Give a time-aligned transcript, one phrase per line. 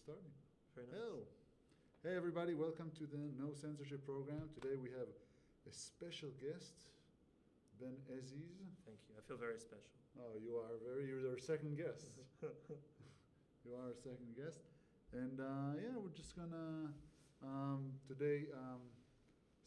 [0.00, 0.32] starting.
[0.72, 0.96] Very nice.
[0.96, 1.28] Hello.
[2.00, 2.56] Hey, everybody.
[2.56, 4.48] Welcome to the NoSensorship program.
[4.56, 5.12] Today we have
[5.68, 6.72] a special guest,
[7.76, 8.80] Ben Ezzes.
[8.88, 9.12] Thank you.
[9.20, 9.92] I feel very special.
[10.16, 12.16] Oh, you are very, you're our second guest.
[13.64, 14.64] you are our second guest.
[15.12, 16.88] And uh, yeah, we're just gonna,
[17.44, 18.80] um, today, um,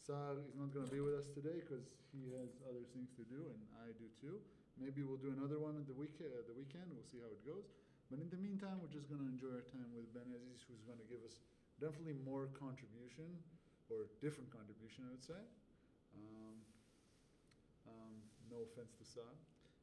[0.02, 3.54] Sar is not gonna be with us today because he has other things to do
[3.54, 4.41] and I do too.
[4.81, 6.89] Maybe we'll do another one at the, week- uh, the weekend.
[6.89, 7.70] We'll see how it goes.
[8.14, 11.01] But in the meantime, we're just gonna enjoy our time with Ben Ezzes, who's gonna
[11.10, 11.42] give us
[11.82, 13.25] definitely more contribution
[13.89, 15.42] or different contribution, I would say.
[16.14, 16.61] Um,
[17.89, 18.14] um,
[18.54, 19.34] no offense to Sar.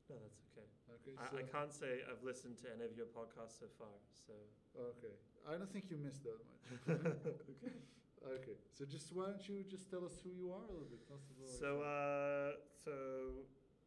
[0.07, 0.63] No, that's okay.
[1.03, 3.99] Okay, I, I can't say I've listened to any of your podcasts so far.
[4.15, 4.39] So
[4.79, 5.19] Okay,
[5.51, 6.63] I don't think you missed that much.
[7.03, 7.83] okay.
[8.31, 11.03] Okay, so just why don't you just tell us who you are a little bit?
[11.03, 12.95] Tell us about So uh, so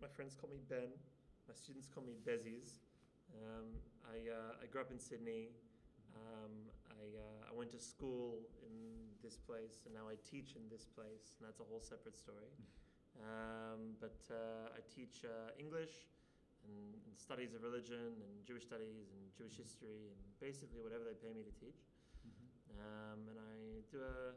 [0.04, 0.92] my friends call me Ben.
[1.48, 2.84] My students call me Bezies.
[3.34, 5.50] Um, I uh, I grew up in Sydney.
[6.14, 8.76] Um, I uh, I went to school in
[9.24, 12.54] this place, and now I teach in this place, and that's a whole separate story.
[13.18, 16.10] Um, but uh, I teach uh, English
[16.66, 21.14] and, and studies of religion and Jewish studies and Jewish history and basically whatever they
[21.14, 21.86] pay me to teach.
[22.26, 22.34] Mhm.
[22.74, 24.34] Um, and I do a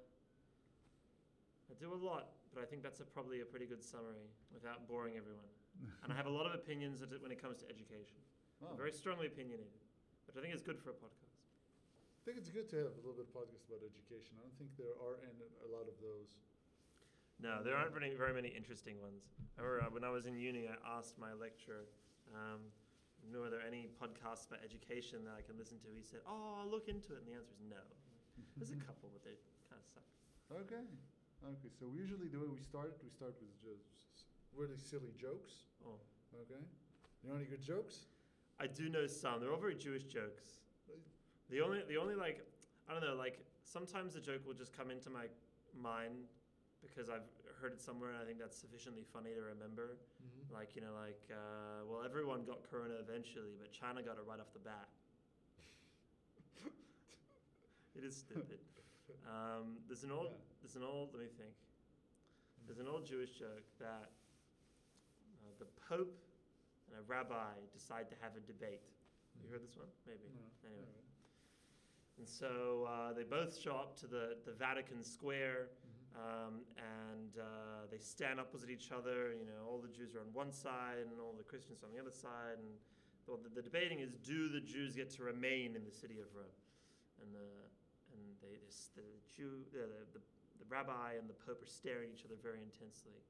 [1.70, 4.86] I do a lot, but I think that's a, probably a pretty good summary without
[4.86, 5.50] boring everyone.
[6.04, 8.20] and I have a lot of opinions when it comes to education.
[8.64, 9.68] Oh, very strongly opinionated,
[10.26, 11.36] which I think is good for a podcast.
[11.36, 14.34] I think it's good to have a little bit of podcast about education.
[14.40, 16.40] I don't think there are and a lot of those.
[17.38, 19.28] No, there aren't very, very many interesting ones.
[19.54, 21.84] I remember uh, when I was in uni, I asked my lecturer,
[22.32, 22.72] um,
[23.28, 26.64] "No, are there any podcasts about education that I can listen to?" He said, "Oh,
[26.64, 27.84] I'll look into it," and the answer is no.
[28.56, 29.36] There's a couple, but they
[29.68, 30.08] kind of suck.
[30.64, 30.82] Okay,
[31.44, 31.70] okay.
[31.76, 35.68] So usually the way we start, we start with just really silly jokes.
[35.84, 36.00] Oh,
[36.34, 36.64] Okay,
[37.22, 38.08] you know any good jokes?
[38.58, 39.40] I do know some.
[39.40, 40.60] They're all very Jewish jokes.
[41.50, 42.40] The only, the only like,
[42.88, 45.26] I don't know, like sometimes the joke will just come into my
[45.78, 46.26] mind
[46.80, 47.26] because I've
[47.60, 49.98] heard it somewhere and I think that's sufficiently funny to remember.
[50.22, 50.54] Mm-hmm.
[50.54, 54.40] Like you know, like uh, well, everyone got corona eventually, but China got it right
[54.40, 54.88] off the bat.
[57.96, 58.58] it is stupid.
[59.26, 60.56] Um, there's an old, Yeah.
[60.62, 61.10] there's an old.
[61.12, 61.54] Let me think.
[62.66, 64.10] There's an old Jewish joke that
[65.42, 66.14] uh, the Pope
[66.88, 68.82] and a rabbi decide to have a debate.
[69.42, 69.88] You heard this one?
[70.06, 70.24] Maybe.
[70.34, 70.82] No, Anyway.
[70.82, 71.04] alright.
[72.18, 75.68] And so uh, they both show up to the, the Vatican Square
[76.16, 76.16] Mhm.
[76.16, 77.44] um, and uh,
[77.90, 79.34] they stand opposite each other.
[79.36, 82.00] You know, all the Jews are on one side and all the Christians on the
[82.00, 82.56] other side.
[82.56, 82.72] And
[83.28, 86.32] the, the, the debating is do the Jews get to remain in the city of
[86.34, 86.56] Rome?
[87.20, 87.48] And the,
[88.16, 90.22] and they, this, the, Jew, uh, the, the,
[90.64, 93.20] the rabbi and the Pope are staring at each other very intensely.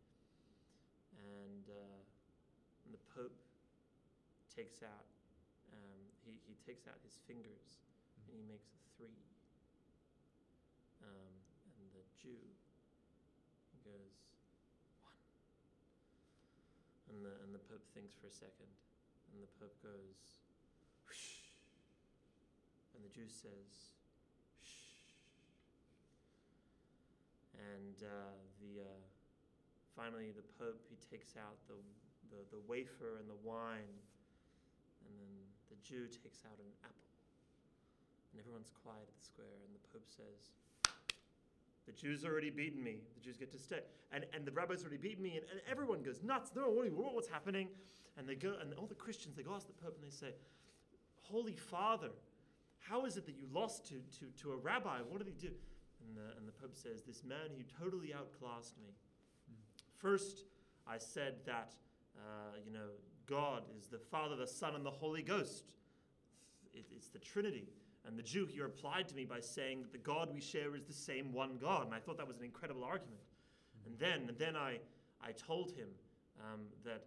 [1.18, 1.98] And, uh,
[2.86, 3.34] and the Pope
[4.56, 5.04] takes out,
[5.76, 7.84] um, he, he takes out his fingers
[8.24, 9.20] and he makes a three.
[11.04, 11.34] Um,
[11.76, 12.40] and the Jew,
[13.86, 14.16] goes,
[15.04, 15.20] one.
[17.12, 18.72] And the, and the Pope thinks for a second.
[19.30, 20.42] And the Pope goes,
[21.06, 21.52] whoosh.
[22.96, 23.94] And the Jew says,
[24.64, 25.14] shh.
[27.54, 29.04] And uh, the, uh,
[29.94, 31.78] finally, the Pope, he takes out the,
[32.34, 34.00] the, the wafer and the wine.
[35.06, 35.32] And then
[35.70, 37.06] the Jew takes out an apple.
[38.32, 40.52] And everyone's quiet at the square, and the Pope says,
[41.86, 43.00] The Jews already beaten me.
[43.14, 43.80] The Jews get to stay.
[44.12, 46.50] And, and the rabbi's already beaten me, and, and everyone goes nuts.
[46.54, 47.68] No, what, what's happening?
[48.18, 50.34] And they go, and all the Christians, they go ask the Pope, and they say,
[51.22, 52.10] Holy Father,
[52.78, 54.98] how is it that you lost to, to, to a rabbi?
[55.08, 55.54] What did he do?
[56.04, 58.94] And the, and the Pope says, This man who totally outclassed me.
[59.96, 60.44] First,
[60.86, 61.74] I said that,
[62.16, 62.94] uh, you know,
[63.26, 65.74] God is the Father, the Son, and the Holy Ghost.
[66.72, 67.68] It's the Trinity.
[68.06, 70.84] And the Jew, he replied to me by saying that the God we share is
[70.84, 71.86] the same one God.
[71.86, 73.20] And I thought that was an incredible argument.
[73.84, 74.78] And then, and then I,
[75.20, 75.88] I told him
[76.40, 77.04] um, that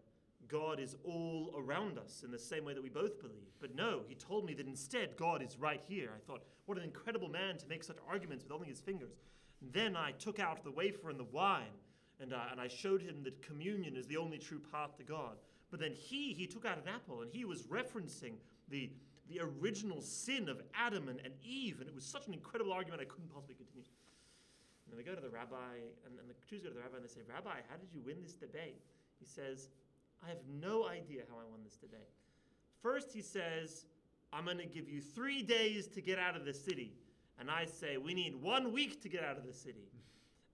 [0.47, 3.47] God is all around us in the same way that we both believe.
[3.61, 6.11] But no, he told me that instead God is right here.
[6.15, 9.13] I thought, what an incredible man to make such arguments with only his fingers.
[9.61, 11.75] And then I took out the wafer and the wine,
[12.19, 15.37] and, uh, and I showed him that communion is the only true path to God.
[15.71, 18.33] But then he, he took out an apple, and he was referencing
[18.69, 18.89] the,
[19.29, 21.79] the original sin of Adam and, and Eve.
[21.79, 23.85] And it was such an incredible argument, I couldn't possibly continue.
[24.89, 27.05] And they go to the rabbi, and, and the Jews go to the rabbi and
[27.05, 28.81] they say, Rabbi, how did you win this debate?
[29.19, 29.69] He says,
[30.25, 32.09] I have no idea how I won this debate.
[32.81, 33.85] First, he says,
[34.33, 36.93] I'm going to give you three days to get out of the city.
[37.39, 39.87] And I say, we need one week to get out of the city.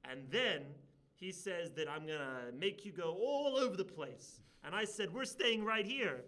[0.09, 0.61] And then
[1.15, 4.41] he says that I'm going to make you go all over the place.
[4.65, 6.21] And I said, we're staying right here.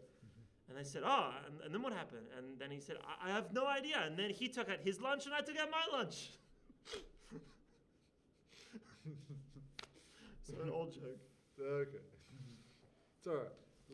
[0.69, 2.27] And I said, oh, and, and then what happened?
[2.37, 4.03] And then he said, I, I have no idea.
[4.05, 6.31] And then he took out his lunch and I took out my lunch.
[10.43, 11.19] so it's an old joke.
[11.59, 11.97] Okay.
[13.17, 13.47] It's alright.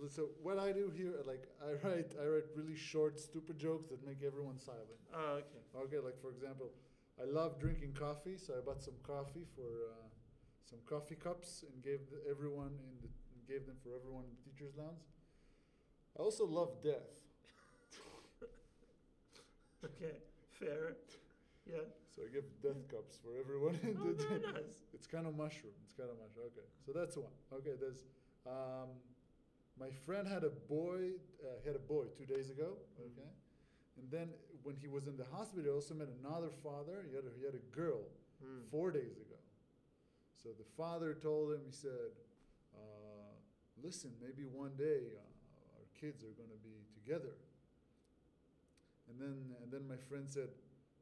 [0.09, 4.05] So what I do here, like I write, I write really short, stupid jokes that
[4.05, 4.99] make everyone silent.
[5.13, 5.61] Oh, okay.
[5.85, 6.71] Okay, like for example,
[7.21, 10.09] I love drinking coffee, so I bought some coffee for uh,
[10.65, 13.09] some coffee cups and gave the, everyone in the
[13.47, 15.03] gave them for everyone in the teachers' lounge.
[16.17, 17.09] I also love death,
[19.85, 20.15] Okay,
[20.59, 20.95] fair.
[21.65, 21.83] Yeah.
[22.13, 24.23] so I give death cups for everyone in Oh, the.
[24.23, 24.83] very nice.
[24.93, 25.73] It's kind of mushroom.
[25.85, 26.47] It's kind of mushroom.
[26.51, 27.31] Okay, so that's one.
[27.53, 28.03] Okay, there's
[28.47, 28.89] um,
[29.79, 31.15] my friend had a boy.
[31.43, 32.77] Uh, he had a boy two days ago.
[32.99, 33.05] Mhm.
[33.11, 33.29] Okay,
[33.97, 34.29] and then
[34.63, 37.03] when he was in the hospital, he also met another father.
[37.09, 38.01] He had a, he had a girl
[38.43, 38.59] Hmm.
[38.71, 39.39] four days ago.
[40.41, 41.61] So the father told him.
[41.65, 42.11] He said,
[43.83, 47.35] "Listen, maybe one day uh, our kids are going to be together."
[49.09, 50.49] And then and then my friend said.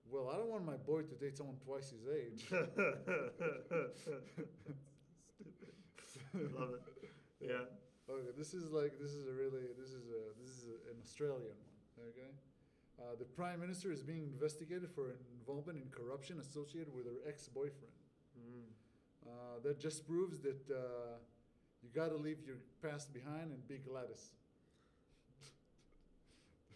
[0.09, 2.43] Well, I don't want my boy to date someone twice his age.
[6.11, 6.51] Stupid.
[6.57, 6.81] Love it.
[7.39, 7.65] Yeah.
[8.09, 10.97] Okay, this is like this is a really this is a this is a, an
[11.01, 12.07] Australian one.
[12.11, 12.31] Okay,
[12.99, 17.95] uh, the prime minister is being investigated for involvement in corruption associated with her ex-boyfriend.
[18.35, 18.67] Mm.
[19.25, 21.17] Uh, that just proves that uh,
[21.83, 24.31] you got to leave your past behind and be Gladys.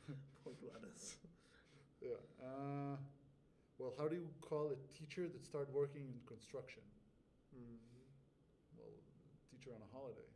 [0.44, 1.16] Poor Gladys.
[2.02, 2.22] Yeah.
[2.42, 2.98] Uh,
[3.78, 6.84] well, how do you call a teacher that started working in construction?
[7.56, 7.78] Mm.
[8.78, 8.88] Well,
[9.52, 10.30] teacher on a holiday.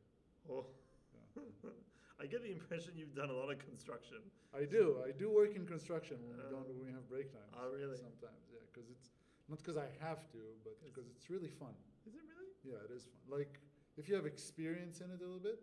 [0.50, 0.66] Oh.
[1.14, 1.70] Yeah.
[2.22, 4.18] I get the impression you've done a lot of construction.
[4.52, 5.00] I do.
[5.08, 7.48] I do work in construction when we Uh, don't when we have break times.
[7.56, 7.96] oh, really?
[7.96, 9.08] Sometimes, yeah, because it's
[9.48, 11.72] not because I have to, but 'Cause- because it's really fun.
[12.06, 12.52] Is it really?
[12.68, 13.40] Yeah, it is fun.
[13.40, 13.56] Like
[14.00, 15.60] if you have experience in it a little bit,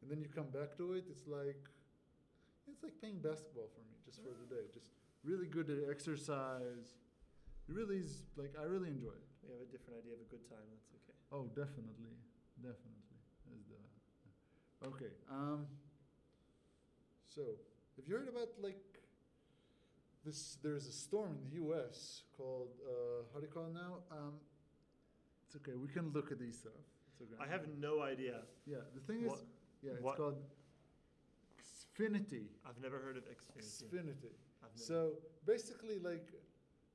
[0.00, 1.66] and then you come back to it, it's like
[2.70, 4.70] it's like playing basketball for me, just for the day.
[4.72, 4.94] Just
[5.26, 6.94] really good at exercise.
[7.68, 9.26] It really is like I really enjoy it.
[9.42, 10.62] We have a different idea of a good time.
[10.70, 11.18] That's okay.
[11.34, 12.14] Oh, definitely,
[12.62, 13.02] definitely.
[13.66, 15.12] The okay.
[15.26, 15.66] Um.
[17.34, 17.42] So,
[17.96, 18.78] have you heard about like
[20.24, 20.58] this?
[20.62, 22.22] There's a storm in the U.S.
[22.36, 24.06] called uh, how do you call it now?
[24.12, 24.38] Um,
[25.46, 25.74] it's okay.
[25.74, 26.91] We can look at these stuff.
[27.20, 27.32] It's.
[27.40, 28.40] I have no idea.
[28.66, 29.44] Yeah, the thing is, What-
[29.82, 30.42] yeah, it's what- called
[31.58, 32.46] Xfinity.
[32.66, 33.84] I've never heard of Xfinity.
[33.90, 34.32] Xfinity.
[34.74, 35.12] So
[35.44, 36.32] basically, like,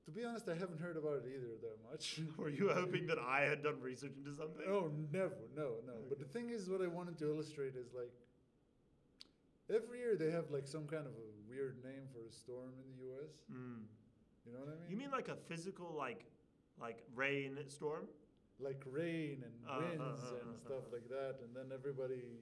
[0.06, 2.19] to be honest, I haven't heard about it either that much.
[2.38, 4.64] Were you hoping that I had done research into something?
[4.68, 5.94] Oh, never, no, no.
[6.10, 8.12] But the thing is, what I wanted to illustrate is like,
[9.70, 12.98] every year they have like some kind of a weird name for a storm in
[12.98, 13.31] the U.S.
[13.52, 13.84] Mm.
[14.46, 14.90] You know what I mean?
[14.90, 16.25] You mean like a physical, like,
[16.80, 18.08] like rain storm?
[18.59, 22.42] Like rain and Uh, uh, winds uh, and uh, stuff like that, and then everybody,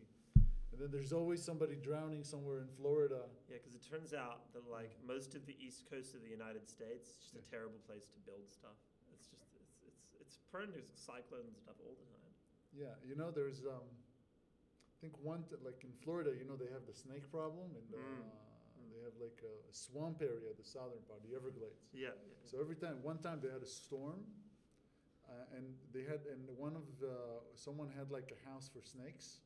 [0.71, 3.27] and then there's always somebody drowning somewhere in Florida.
[3.50, 6.69] Yeah, because it turns out that like most of the east coast of the United
[6.69, 8.79] States, it's just a terrible place to build stuff.
[9.13, 12.31] It's just it's it's it's prone to cyclones and stuff all the time.
[12.71, 16.71] Yeah, you know, there's um, I think one t- like in Florida, you know, they
[16.71, 18.91] have the snake problem, and uh, Mm.
[18.91, 21.88] they have like a swamp area, the southern part, the Everglades.
[21.94, 22.09] Yeah.
[22.15, 22.35] yeah.
[22.50, 24.23] So every time, one time they had a storm,
[25.30, 27.16] uh, and they had, and one of the,
[27.56, 29.39] someone had like a house for snakes,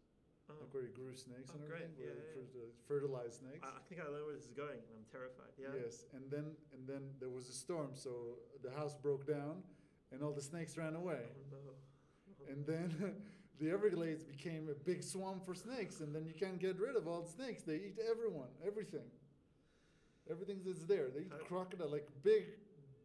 [0.49, 0.55] Oh.
[0.61, 1.83] like where he grew snakes Oh, and great.
[1.85, 3.61] everything, where Yeah, yeah, fertilized snakes.
[3.61, 5.53] I, I think I know where this is going, and I'm terrified.
[5.61, 5.77] Yeah.
[5.77, 9.61] Yes, and then and then there was a storm, so the house broke down,
[10.11, 11.73] and all the snakes ran away, Oh no.
[12.41, 13.15] Oh, and then.
[13.59, 17.09] The Everglades became a big swamp for snakes, and then you can't get rid of
[17.09, 17.61] all the snakes.
[17.61, 19.03] They eat everyone, everything,
[20.31, 21.09] everything that's there.
[21.13, 22.45] They eat crocodile, like big,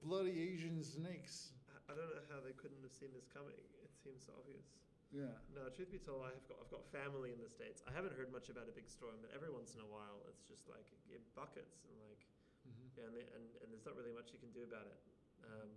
[0.05, 1.49] bloody Asian snakes.
[1.89, 3.55] I- don't know how they couldn't have seen this coming.
[3.85, 4.65] It seems obvious.
[5.13, 5.37] Yeah.
[5.55, 7.85] No, truth be told, I have got I've got family in the states.
[7.87, 10.43] I haven't heard much about a big storm, but every once in a while, it's
[10.43, 12.23] just like in buckets and like
[12.67, 12.89] Mhm.
[12.97, 14.99] yeah, and, they, and and there's not really much you can do about it.
[15.45, 15.71] Um,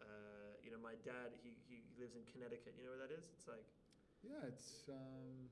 [0.00, 2.74] uh, you know, my dad he, he lives in Connecticut.
[2.76, 3.28] You know where that is?
[3.36, 3.66] It's like
[4.24, 5.50] Yeah, it's um,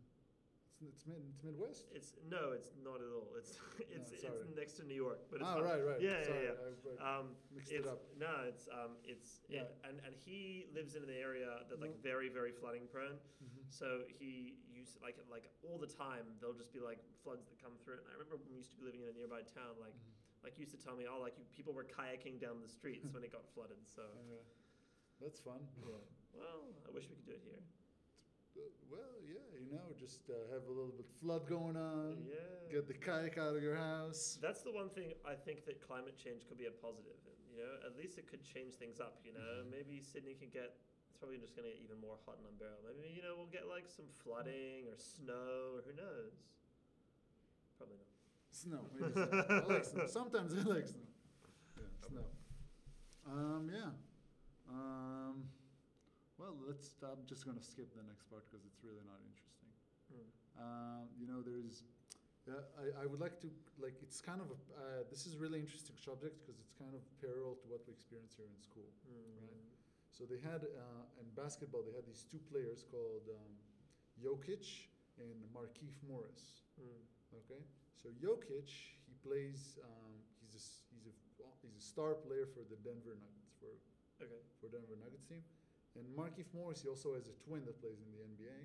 [0.88, 1.84] it's mid, it's Midwest.
[1.94, 3.28] it's no, it's not at all.
[3.38, 3.56] It's
[3.90, 5.64] it's No, it's next to New York, but it's ah, not.
[5.64, 6.00] right, right.
[6.00, 6.56] Yeah, yeah, Sorry, yeah.
[6.58, 8.00] I, I Um, mixed it up.
[8.18, 9.64] no, it's um, it's Yeah.
[9.64, 12.02] it, and and he lives in an area that's like No.
[12.04, 13.16] very very flooding prone.
[13.42, 13.62] Mhm.
[13.70, 17.76] So he used like like all the time there'll just be like floods that come
[17.82, 17.98] through.
[18.04, 20.44] And I remember when we used to be living in a nearby town, like Mhm.
[20.44, 23.24] like used to tell me, oh, like you, people were kayaking down the streets when
[23.24, 23.80] it got flooded.
[23.88, 24.42] So Uh,
[25.20, 25.60] that's fun.
[25.80, 26.02] yeah,
[26.34, 27.62] well, I wish we could do it here.
[28.90, 32.22] Well, yeah, you know, just uh, have a little bit flood going on.
[32.28, 34.38] yeah, Get the kayak out of your house.
[34.40, 37.18] that's the one thing I think that climate change could be a positive.
[37.26, 39.18] And, you know, at least it could change things up.
[39.24, 39.70] You know, Mhm.
[39.70, 40.78] maybe Sydney can get.
[41.10, 42.90] It's probably just going to get even more hot and unbearable.
[43.00, 46.34] Maybe you know we'll get like some flooding or snow or who knows.
[47.78, 48.06] Probably not.
[48.50, 48.82] Snow.
[48.94, 49.46] Maybe snow.
[49.50, 50.06] I like snow.
[50.06, 51.06] Sometimes I like snow.
[51.78, 52.26] Yeah, snow.
[53.26, 53.90] Um, yeah.
[54.68, 55.48] Um,
[56.38, 56.94] well, let's.
[57.02, 59.70] I'm just gonna skip the next part because it's really not interesting.
[60.12, 60.28] Mm.
[60.58, 61.84] Um, you know, there's.
[62.44, 63.48] Yeah, I, I would like to
[63.80, 63.96] like.
[64.02, 64.58] It's kind of a.
[64.76, 67.94] Uh, this is a really interesting subject because it's kind of parallel to what we
[67.96, 68.90] experience here in school.
[69.08, 69.48] Mm.
[69.48, 69.64] Right.
[70.12, 73.52] So they had uh, in basketball they had these two players called um,
[74.14, 74.62] Jokic
[75.18, 76.62] and Markieff Morris.
[76.78, 77.02] Mm.
[77.42, 77.62] Okay,
[77.98, 78.70] so Jokic,
[79.10, 79.74] he plays.
[79.82, 80.62] Um, he's a
[80.94, 81.14] he's a
[81.62, 83.74] he's a star player for the Denver Nuggets for
[84.22, 84.38] Okay.
[84.62, 85.42] for Denver Nuggets team,
[85.98, 88.58] and Markieff Morris he also has a twin that plays in the NBA,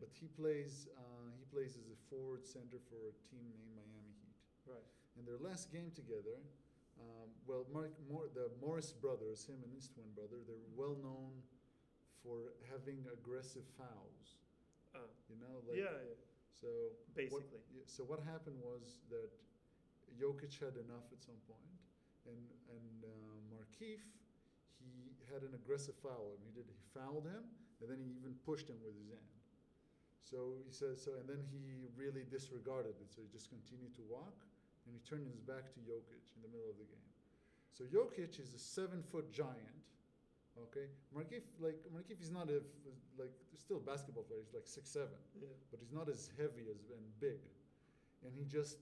[0.00, 4.12] but he plays uh, he plays as a forward center for a team named Miami
[4.24, 4.36] Heat.
[4.66, 4.88] Right.
[5.18, 6.40] In their last game together,
[7.00, 11.32] um, well, Mark, Mor- the Morris brothers, him and his twin brother, they're well known
[12.24, 14.36] for having aggressive fouls.
[14.94, 16.16] Uh, You know, like yeah, yeah.
[16.52, 17.62] so what- Basically.
[17.72, 19.28] yeah, so what happened was that
[20.18, 21.76] Jokic had enough at some point,
[22.26, 24.02] and and uh, Markieff,
[24.80, 26.34] he had an aggressive foul.
[26.34, 27.44] And he did he fouled him,
[27.80, 29.30] and then he even pushed him with his hand.
[30.24, 33.10] So he says so, and then he really disregarded it.
[33.10, 34.46] So he just continued to walk,
[34.86, 37.10] and he turned his back to Jokic in the middle of the game.
[37.74, 39.80] So Jokic is a seven foot giant.
[40.70, 42.60] Okay, Markieff like Markieff is not a
[43.18, 44.40] like still a basketball player.
[44.44, 45.48] He's like six seven Yeah.
[45.70, 47.40] but he's not as heavy as and big.
[48.22, 48.76] And he just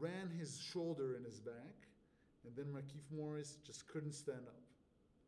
[0.00, 1.86] ran his shoulder in his back,
[2.44, 4.60] and then Markieff Morris just couldn't stand up,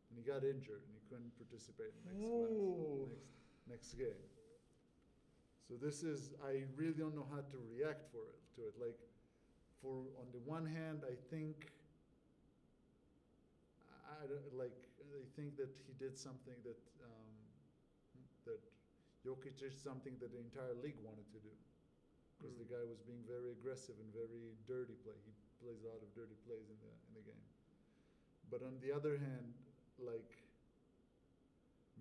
[0.09, 2.57] and he got injured and he couldn't participate in next class,
[3.69, 4.23] next next game.
[5.67, 8.73] So this is I really don't know how to react for it to it.
[8.79, 8.97] Like,
[9.81, 11.71] for on the one hand, I think.
[14.19, 14.75] I, don't like.
[14.99, 17.31] I think that he did something that um,
[18.45, 18.59] that
[19.23, 21.53] Jokic did something that the entire league wanted to do
[22.39, 22.71] because the Mm.
[22.71, 25.15] guy was being very aggressive and very dirty play.
[25.27, 25.31] He
[25.63, 27.45] plays a lot of dirty plays in the in the game.
[28.49, 29.53] But on the other hand,
[30.01, 30.31] like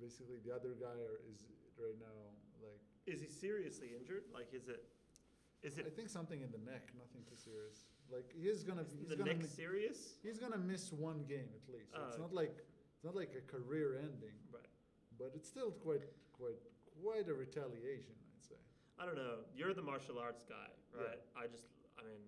[0.01, 0.99] basically the other guy
[1.31, 1.45] is
[1.79, 2.19] right now
[2.63, 4.25] like Is he seriously injured?
[4.35, 4.85] Like, is it?
[5.63, 5.97] Is it I it?
[5.97, 7.87] think something in the neck, nothing too serious.
[8.11, 9.99] Like he's gonna Is he's the gonna neck mi- serious?
[10.23, 11.93] he's gonna miss one game at least.
[11.93, 12.23] So Oh, it's okay.
[12.23, 12.57] not like
[12.95, 14.67] it's not like a career ending, Right.
[15.19, 16.03] but it's still quite
[16.33, 16.59] quite
[17.03, 18.59] quite a retaliation, I'd say.
[18.99, 19.45] I don't know.
[19.55, 21.23] You're the martial arts guy, right?
[21.37, 21.67] I just,
[21.99, 22.23] I mean,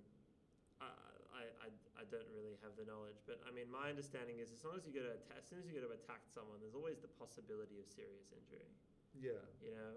[2.11, 4.93] don't really have the knowledge, but I mean, my understanding is as long as you
[4.93, 7.87] go to as soon as you go to attack someone, there's always the possibility of
[7.89, 8.67] serious injury.
[9.15, 9.41] Yeah.
[9.63, 9.95] You know?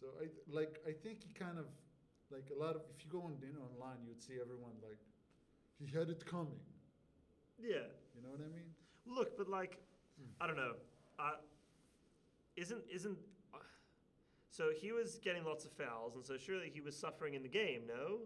[0.00, 1.68] So I like I think he kind of
[2.32, 4.98] like a lot of if you go on in online you'd see everyone like
[5.78, 6.60] he had it coming.
[7.60, 7.86] Yeah.
[8.16, 8.70] You know what I mean?
[9.06, 9.78] Look, but like,
[10.16, 10.30] Hmm.
[10.40, 10.74] I don't know.
[11.18, 11.42] Uh,
[12.56, 13.18] isn't isn't
[13.52, 13.58] uh,
[14.48, 17.48] so he was getting lots of fouls, and so surely he was suffering in the
[17.48, 17.82] game.
[17.88, 18.20] No,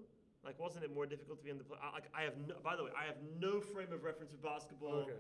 [0.45, 1.79] like wasn't it more difficult to be in the play?
[1.83, 2.55] I, like I have no.
[2.63, 5.07] By the way, I have no frame of reference for basketball.
[5.09, 5.13] Okay.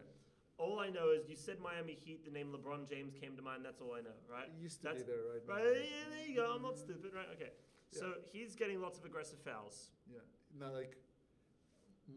[0.58, 2.25] All I know is you said Miami Heat.
[2.25, 3.64] The name LeBron James came to mind.
[3.64, 4.48] That's all I know, right?
[4.56, 5.54] He used to be there right now.
[5.54, 5.87] Right.
[5.87, 6.52] Yeah, there you go.
[6.54, 7.28] I'm not stupid, right?
[7.34, 7.50] Okay.
[7.92, 8.00] Yeah.
[8.00, 9.90] So he's getting lots of aggressive fouls.
[10.10, 10.18] Yeah.
[10.58, 10.96] Now like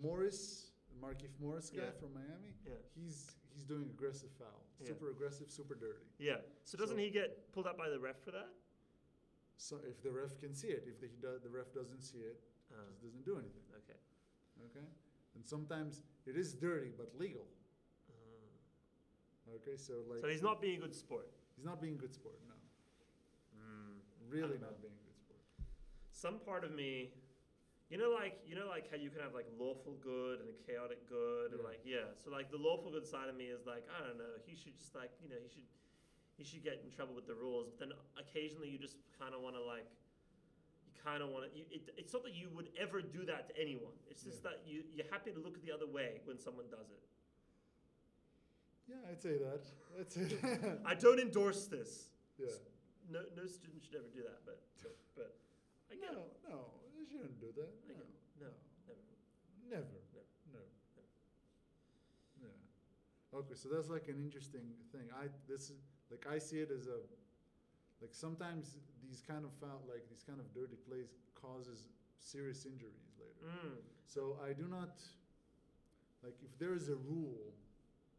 [0.01, 1.91] Morris, Markieff Morris guy Yeah.
[1.99, 2.73] from Miami, Yeah.
[2.95, 4.63] he's he's doing aggressive foul.
[4.79, 4.87] Yeah.
[4.87, 6.05] Super aggressive, super dirty.
[6.17, 6.37] Yeah.
[6.63, 8.49] So doesn't So- he get pulled up by the ref for that?
[9.57, 12.39] So if the ref can see it, if the, the ref doesn't see it,
[12.71, 13.63] Uh, just doesn't do anything.
[13.77, 13.99] okay.
[14.71, 14.87] Okay?
[15.35, 17.45] And sometimes it is dirty but legal.
[18.09, 18.15] Uh,
[19.59, 21.27] Okay, so like so he's not being a good sport.
[21.55, 22.55] he's not being a good sport, no.
[23.59, 23.99] Mm.
[24.31, 24.79] Really don't know.
[24.79, 25.43] being a good sport.
[26.11, 27.11] Some part of me,
[27.91, 30.55] you know, like you know, like how you can have like lawful good and a
[30.63, 32.15] chaotic good, and like yeah.
[32.15, 34.39] So like the lawful good side of me is like I don't know.
[34.47, 35.67] He should just like you know he should
[36.39, 37.67] he should get in trouble with the rules.
[37.67, 39.83] But then occasionally you just kind of want to like
[41.03, 41.59] kind of want to.
[41.59, 43.93] It, it's not that you would ever do that to anyone.
[44.09, 44.51] It's just Yeah.
[44.51, 47.03] that you you're happy to look the other way when someone does it.
[48.89, 49.63] Yeah, I'd say that.
[49.99, 50.79] I'd say that.
[50.85, 52.09] I don't endorse this.
[52.37, 52.51] yeah.
[53.09, 54.39] No no student should ever do that.
[54.45, 55.31] But but, but
[55.91, 56.49] I get no, it.
[56.49, 56.59] no,
[56.95, 57.69] you shouldn't do that.
[57.85, 57.97] I get
[58.39, 58.55] No, it.
[59.69, 60.27] No, never, never.
[60.53, 60.61] no,
[62.41, 63.37] Yeah.
[63.39, 65.07] Okay, so that's like an interesting thing.
[65.15, 65.79] I this is
[66.09, 66.99] like I see it as a
[68.01, 71.85] like sometimes these kind of foul like these kind of dirty plays causes
[72.19, 73.45] serious injuries later.
[73.45, 73.77] Mm.
[74.05, 75.01] So I do not
[76.23, 77.53] like if there is a rule,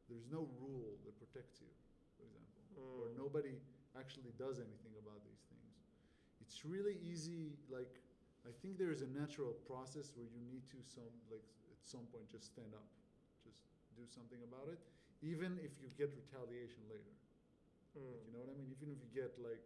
[0.08, 1.70] there's no rule that protects you,
[2.18, 3.16] for example, or Mm.
[3.16, 3.54] nobody
[3.96, 5.72] actually does anything about these things.
[6.40, 7.56] It's really easy.
[7.70, 8.00] Like
[8.46, 12.06] I think there is a natural process where you need to some like at some
[12.12, 12.86] point just stand up,
[13.44, 13.62] just
[13.96, 14.80] do something about it,
[15.22, 17.14] even if you get retaliation later.
[17.92, 18.08] Mm.
[18.08, 18.70] Like, you know what I mean?
[18.72, 19.62] Even if you get like,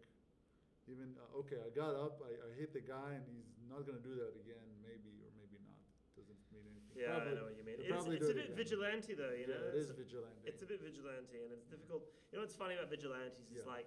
[0.91, 4.03] even uh, okay, I got up, I, I hit the guy, and he's not gonna
[4.03, 5.79] do that again, maybe or maybe not.
[6.19, 6.95] Doesn't mean anything.
[6.99, 7.79] Yeah, Probably- I know what you mean.
[7.79, 8.59] It's, it's a bit it, yeah.
[8.59, 9.59] vigilante though, you know.
[9.63, 10.43] yeah, it It's is a- vigilante.
[10.47, 12.03] It's a bit vigilante, and it's difficult.
[12.31, 13.71] You know what's funny about vigilantes is Yeah.
[13.71, 13.87] like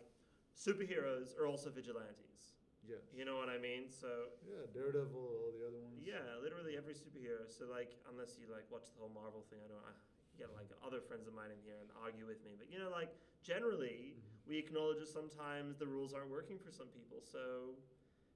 [0.56, 2.56] superheroes are also vigilantes.
[2.88, 3.04] yes.
[3.16, 3.88] You know what I mean?
[3.92, 6.00] So Yeah, Daredevil, all the other ones.
[6.04, 7.48] yeah, literally every superhero.
[7.48, 9.84] So like, unless you like watch the whole Marvel thing, I don't.
[9.84, 9.94] I
[10.40, 12.90] get like other friends of mine in here and argue with me, but you know,
[12.90, 13.12] like
[13.44, 14.48] generally, Mhm.
[14.48, 17.20] we acknowledge that sometimes the rules aren't working for some people.
[17.22, 17.76] So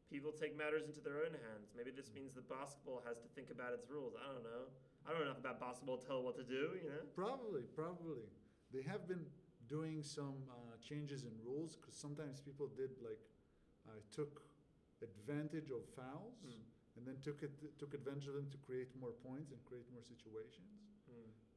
[0.09, 1.73] people take matters into their own hands.
[1.75, 4.13] Maybe this means that basketball has to think about its rules.
[4.15, 4.63] I don't know.
[5.05, 6.77] I don't know enough about basketball to tell what to do.
[6.83, 7.03] You know.
[7.15, 8.29] Probably, probably.
[8.71, 9.25] They have been
[9.67, 13.19] doing some uh, changes in rules because sometimes people did like
[13.87, 14.43] uh, took
[15.01, 16.61] advantage of fouls Mm.
[16.95, 20.03] and then took it took advantage of them to create more points and create more
[20.03, 20.69] situations.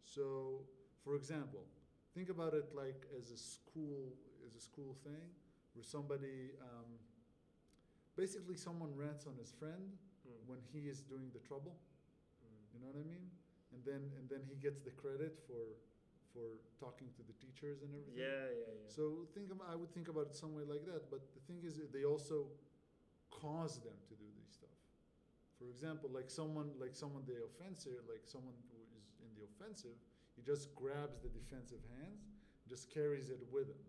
[0.06, 0.62] So,
[1.04, 1.64] for example,
[2.14, 4.14] think about it like as a school
[4.46, 5.26] as a school thing
[5.74, 6.86] where somebody um,
[8.16, 10.50] basically someone rants on his friend Mm.
[10.50, 11.78] when he is doing the trouble.
[12.42, 12.74] Mm.
[12.74, 13.30] You know what I mean?
[13.72, 15.78] And then and then he gets the credit for
[16.34, 18.18] for talking to the teachers and everything.
[18.18, 18.90] Yeah, yeah, yeah.
[18.90, 21.08] So think about, I would think about it some way like that.
[21.14, 22.50] But the thing is, they also
[23.30, 24.76] cause them to do this stuff.
[25.58, 29.96] For example, like someone like someone the offensive, like someone who is in the offensive,
[30.36, 32.28] he just grabs the defensive hands,
[32.68, 33.88] just carries it with him,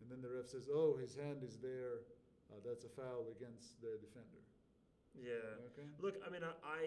[0.00, 2.06] and then the ref says, "Oh, his hand is there.
[2.50, 4.42] Uh, that's a foul against the defender."
[5.18, 5.58] yeah.
[5.74, 5.86] Okay.
[5.98, 6.80] Look, I mean, I, I,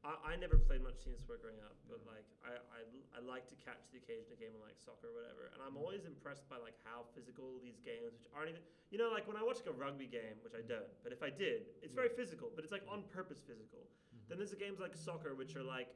[0.00, 2.80] I, I never played much team sport growing up, but like, I, I,
[3.12, 6.08] I like to catch the occasional game of like soccer or whatever, and I'm always
[6.08, 9.44] impressed by like how physical these games, which aren't even, you know, like when I
[9.44, 12.48] watch like a rugby game, which I don't, but if I did, it's very physical,
[12.56, 13.84] but it's like on purpose physical.
[14.16, 14.24] Mhm.
[14.32, 15.92] Then there's the games like soccer, which are like,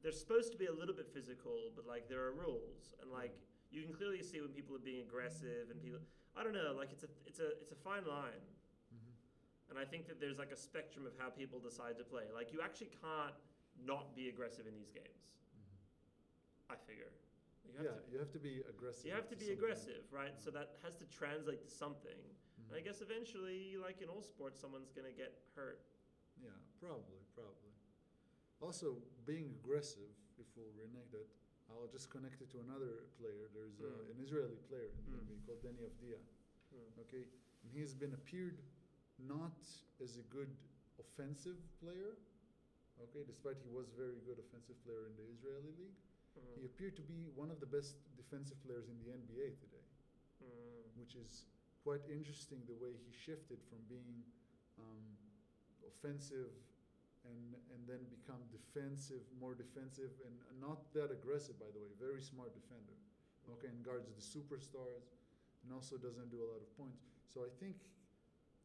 [0.00, 3.36] they're supposed to be a little bit physical, but like there are rules, and like
[3.68, 6.00] you can clearly see when people are being aggressive and people,
[6.32, 8.40] I don't know, like it's a, it's a, it's a fine line.
[9.70, 12.24] And I think that there's like a spectrum of how people decide to play.
[12.34, 13.34] Like you actually can't
[13.84, 15.26] not be aggressive in these games.
[15.58, 16.72] Mhm.
[16.72, 17.12] I figure.
[17.66, 19.04] You have Yeah, to, you have to be aggressive.
[19.06, 19.58] you have to be something.
[19.58, 20.34] aggressive, right?
[20.40, 22.16] So that has to translate to something.
[22.16, 22.68] Mhm.
[22.68, 25.82] And I guess eventually, like in all sports, someone's gonna get hurt.
[26.40, 27.72] Yeah, probably, probably.
[28.60, 31.26] Also, being aggressive, if we'll renege that,
[31.68, 33.48] I'll just connect it to another player.
[33.52, 34.10] There's uh, Mm.
[34.12, 35.44] an Israeli player in the Mm.
[35.46, 36.20] Called Deni Avdija.
[36.70, 37.00] Hmm.
[37.00, 37.28] Okay,
[37.62, 38.62] and he has been appeared
[39.18, 39.56] not
[40.02, 40.50] as a good
[40.98, 42.16] offensive player.
[43.02, 45.96] Okay, despite he was very good offensive player in the Israeli league,
[46.36, 46.60] Mhm.
[46.60, 49.84] he appeared to be one of the best defensive players in the NBA today
[50.42, 50.96] Mm.
[50.98, 51.44] which is
[51.82, 54.24] quite interesting the way he shifted from being
[54.78, 55.16] um,
[55.86, 56.52] offensive
[57.24, 61.58] and and then become defensive, more defensive, and not that aggressive.
[61.58, 62.94] By the way, very smart defender.
[63.48, 65.06] Okay, and guards the superstars,
[65.62, 67.02] and also doesn't do a lot of points.
[67.28, 67.76] So I think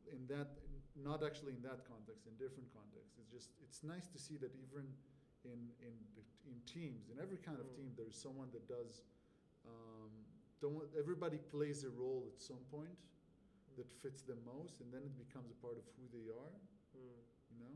[0.09, 0.49] in that,
[0.95, 4.51] not actually in that context, in different contexts, it's just it's nice to see that
[4.57, 4.85] even
[5.45, 5.95] in in
[6.49, 7.75] in teams, in every kind of Mm.
[7.77, 9.03] team, there's someone that does.
[9.65, 10.11] Um,
[10.61, 12.97] don't everybody plays a role at some point
[13.77, 16.53] that fits them most, and then it becomes a part of who they are.
[16.97, 17.21] Mm.
[17.51, 17.75] You know,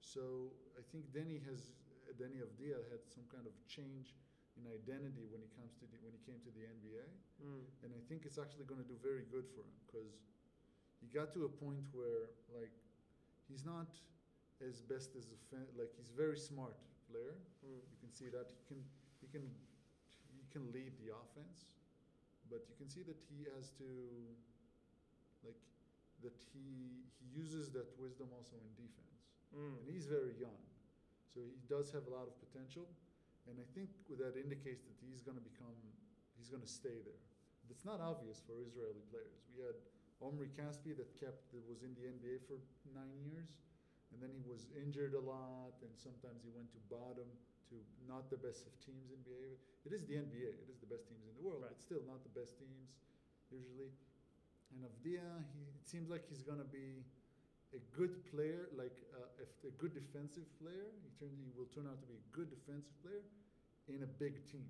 [0.00, 1.74] so I think Deni has
[2.16, 4.14] Deni Avdija had some kind of change
[4.56, 7.04] in identity when he comes to the, when he came to the NBA,
[7.38, 7.62] Mm.
[7.84, 10.18] and I think it's actually going to do very good for him because
[11.00, 12.74] he got to a point where like
[13.48, 13.88] he's not
[14.58, 16.74] as best as a fan, like he's very smart
[17.06, 17.38] player.
[17.62, 17.78] Mm.
[17.78, 18.80] You can see that he can
[19.22, 19.46] he can
[20.34, 21.70] he can lead the offense,
[22.50, 23.88] but you can see that he has to
[25.46, 25.58] like
[26.22, 29.22] that he he uses that wisdom also in defense.
[29.54, 29.80] Mm.
[29.80, 30.60] And he's very young,
[31.32, 32.84] so he does have a lot of potential,
[33.48, 35.78] and I think that indicates that he's going to become
[36.36, 37.22] he's going to stay there.
[37.70, 39.44] That's not obvious for Israeli players.
[39.52, 39.76] We had
[40.20, 42.58] Omri Caspi that kept that was in the NBA for
[42.90, 43.54] nine years,
[44.12, 47.28] and then he was injured a lot, and sometimes he went to bottom
[47.70, 47.76] to
[48.08, 49.54] not the best of teams in NBA.
[49.86, 50.50] It is the NBA.
[50.64, 51.70] It is the best teams in the world, Right.
[51.70, 52.96] but still not the best teams
[53.52, 53.92] usually.
[54.72, 57.04] And Avdija, he, it seems like he's gonna be
[57.76, 60.88] a good player, like uh, if a good defensive player.
[61.20, 63.22] He he will turn out to be a good defensive player
[63.88, 64.68] in a big team.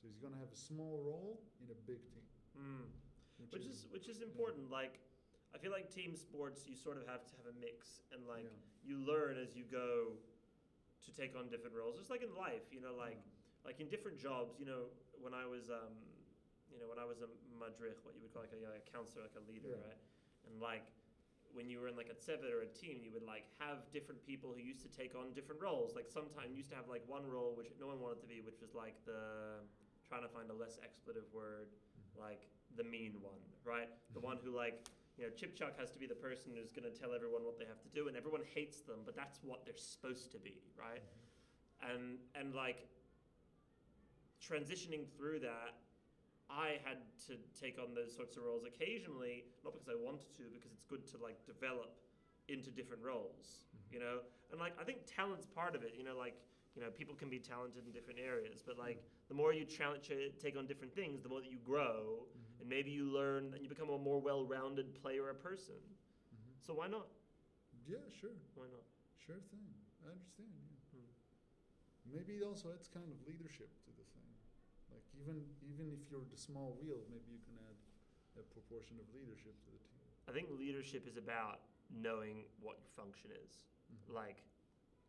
[0.00, 2.24] So he's gonna have a small role in a big team,
[2.56, 2.88] Mm.
[3.48, 4.70] Which is which is important.
[4.70, 5.00] Like,
[5.54, 8.44] I feel like team sports, you sort of have to have a mix, and like
[8.44, 8.84] yeah.
[8.84, 10.12] you learn as you go
[11.00, 11.96] to take on different roles.
[11.96, 13.18] Just like in life, you know, like
[13.64, 14.60] like in different jobs.
[14.60, 15.96] You know, when I was um,
[16.70, 18.90] you know, when I was a madrich, what you would call like a, like a
[18.92, 19.88] counselor, like a leader, Yeah.
[19.88, 20.00] right?
[20.46, 20.86] And like
[21.50, 24.22] when you were in like a seven or a team, you would like have different
[24.22, 25.98] people who used to take on different roles.
[25.98, 28.62] Like sometimes used to have like one role which no one wanted to be, which
[28.62, 29.58] was like the
[30.06, 31.70] trying to find a less expletive word,
[32.18, 33.88] like the mean one, right?
[34.14, 34.28] The mm-hmm.
[34.28, 34.86] one who like
[35.18, 37.68] you know, Chipchak has to be the person who's going to tell everyone what they
[37.68, 41.04] have to do, and everyone hates them, but that's what they're supposed to be, right?
[41.04, 41.92] Mm-hmm.
[41.92, 42.04] and
[42.34, 42.88] and like
[44.40, 45.76] transitioning through that,
[46.48, 50.48] I had to take on those sorts of roles occasionally, not because I wanted to,
[50.50, 52.00] because it's good to like develop
[52.48, 53.94] into different roles, mm-hmm.
[53.94, 54.24] you know.
[54.50, 56.16] And like I think talent's part of it, you know.
[56.16, 56.34] Like
[56.76, 60.10] you know, people can be talented in different areas, but like the more you challenge,
[60.40, 62.60] take on different things, the more that you grow, Mhm.
[62.60, 65.76] and maybe you learn and you become a more well-rounded player or person.
[66.34, 66.60] Mhm.
[66.62, 67.08] So why not?
[67.86, 68.84] Yeah, sure, Why not?
[69.18, 69.66] sure thing.
[70.06, 70.52] I understand.
[70.92, 71.00] Yeah.
[71.00, 72.12] Hmm.
[72.12, 74.30] Maybe it also adds kind of leadership to the thing.
[74.90, 77.76] Like even even if you're the small wheel, maybe you can add
[78.38, 80.00] a proportion of leadership to the team.
[80.28, 83.64] I think leadership is about knowing what your function is.
[83.90, 84.14] Mhm.
[84.14, 84.42] Like,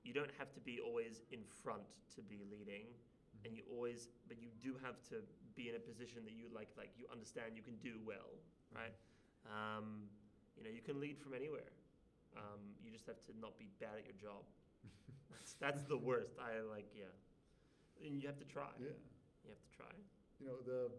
[0.04, 1.84] you don't have to be always in front
[2.16, 3.46] to be leading, Mhm.
[3.46, 5.24] and you always, but you do have to
[5.56, 8.40] be in a position that you like, like you understand you can do well,
[8.74, 8.94] right?
[9.46, 10.10] Um,
[10.58, 11.72] you know, you can lead from anywhere.
[12.36, 14.46] Um, you just have to not be bad at your job.
[15.30, 16.38] That's, that's the worst.
[16.40, 17.12] I like, yeah.
[18.06, 18.70] And you have to try.
[18.80, 18.96] Yeah.
[19.44, 19.92] You have to try.
[20.40, 20.92] You know the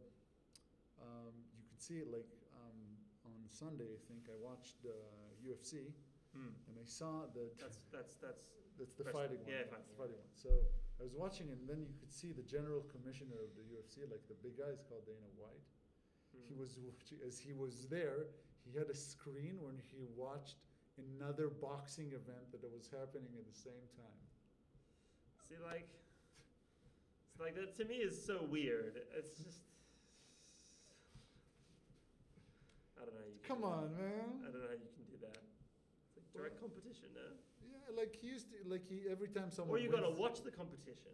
[1.01, 2.79] um, you could see it like um,
[3.25, 3.97] on Sunday.
[3.97, 4.93] I think I watched uh,
[5.43, 5.93] UFC
[6.33, 6.53] Hmm.
[6.69, 8.45] and I saw that That's that's that's
[8.79, 9.37] That's the Wrestling.
[9.37, 9.53] fighting one.
[9.53, 10.33] Yeah, that's the fighting, one.
[10.33, 10.49] So
[10.99, 14.25] I was watching, and then you could see the general commissioner of the UFC, like
[14.33, 15.61] the big guy, is called Dana White.
[16.49, 16.61] He hmm.
[16.65, 18.33] was watching, as he was there,
[18.65, 20.57] he had a screen when he watched
[20.97, 24.23] another boxing event that was happening at the same time.
[25.49, 25.89] See, like,
[27.33, 29.01] it's like that to me is so weird.
[29.17, 29.61] It's just,
[32.97, 33.21] I don't know.
[33.21, 34.01] How you Come do on, that.
[34.01, 34.29] man.
[34.47, 35.52] I don't know how you can do that.
[36.33, 37.29] Direct competition, no?
[37.61, 39.77] Yeah, like he used to, like he every time someone.
[39.77, 41.13] Or you gotta watch the competition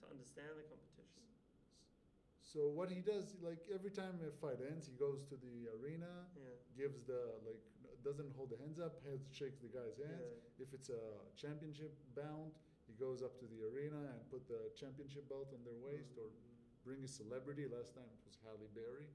[0.00, 1.24] to understand the competition.
[2.44, 6.26] So what he does, like every time a fight ends, he goes to the arena,
[6.36, 6.50] Yeah.
[6.76, 7.62] gives the like,
[8.02, 10.24] doesn't hold the hands up, hands shakes the guy's hands.
[10.58, 10.64] Yeah.
[10.64, 11.02] If it's a
[11.36, 12.52] championship bound,
[12.88, 16.26] he goes up to the arena and put the championship belt on their waist or
[16.28, 16.84] Mm.
[16.84, 17.68] bring a celebrity.
[17.68, 19.06] Last time it was Halle Berry.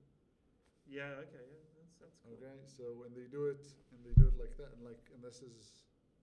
[0.87, 1.21] Yeah.
[1.27, 1.43] Okay.
[1.51, 1.74] Yeah.
[1.85, 2.33] That's that's cool.
[2.41, 3.61] Okay, so when they do it
[3.93, 5.77] and they do it like that, and like, and this is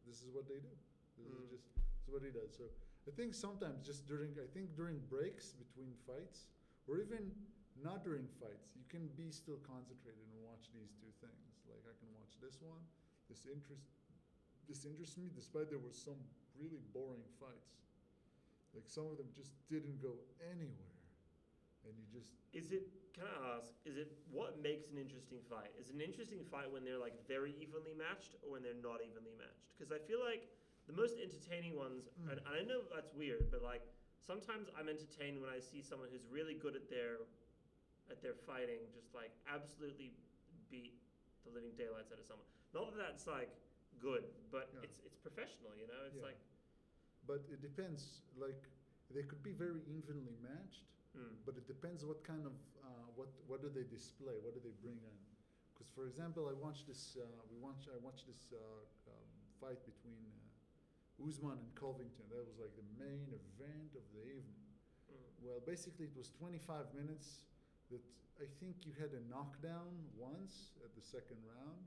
[0.07, 0.72] this is what they do.
[1.16, 1.44] This Mm.
[1.44, 2.51] is just this is what he does.
[2.57, 2.66] So
[3.07, 6.48] I think sometimes just during I think during breaks between fights,
[6.88, 7.31] or even
[7.79, 11.64] not during fights, you can be still concentrated and watch these two things.
[11.68, 12.83] Like I can watch this one.
[13.31, 13.87] This interest
[14.68, 16.18] this interests me, despite there were some
[16.59, 17.83] really boring fights.
[18.75, 20.92] Like some of them just didn't go anywhere,
[21.87, 22.85] and you just Is it?
[23.12, 23.68] Can I ask?
[23.85, 25.68] Is it what makes an interesting fight?
[25.77, 29.05] Is it an interesting fight when they're like very evenly matched, or when they're not
[29.05, 29.68] evenly matched?
[29.77, 30.49] Because I feel like
[30.88, 32.33] the most entertaining ones, Mm.
[32.33, 33.85] and, and I know that's weird, but like
[34.21, 37.21] sometimes I'm entertained when I see someone who's really good at their
[38.11, 40.12] at their fighting, just like absolutely
[40.71, 40.97] beat
[41.45, 42.49] the living daylights out of someone.
[42.73, 43.53] Not that that's like
[44.01, 44.85] good, but Yeah.
[44.88, 46.01] it's it's professional, you know.
[46.09, 46.33] It's Yeah.
[46.33, 46.40] like
[47.27, 48.23] But it depends.
[48.37, 48.62] Like
[49.11, 53.29] they could be very evenly matched, hmm, but it depends what kind of uh, what
[53.46, 54.37] what do they display?
[54.40, 55.18] What do they bring in?
[55.72, 57.16] Because for example, I watched this.
[57.16, 57.88] Uh, we watched.
[57.88, 58.59] I watched this uh,
[59.11, 59.29] um,
[59.61, 62.27] fight between uh, Usman and Covington.
[62.33, 64.66] That was like the main event of the evening.
[65.11, 65.29] hmm.
[65.44, 67.48] Well, basically, it was 25 minutes.
[67.90, 68.03] That
[68.40, 71.85] I think you had a knockdown once at the second round,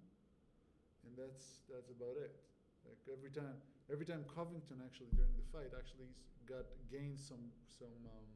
[1.05, 2.35] and that's that's about it.
[2.85, 3.57] Like every time,
[3.89, 6.13] every time Covington actually during the fight actually
[6.45, 8.29] got gained some some um,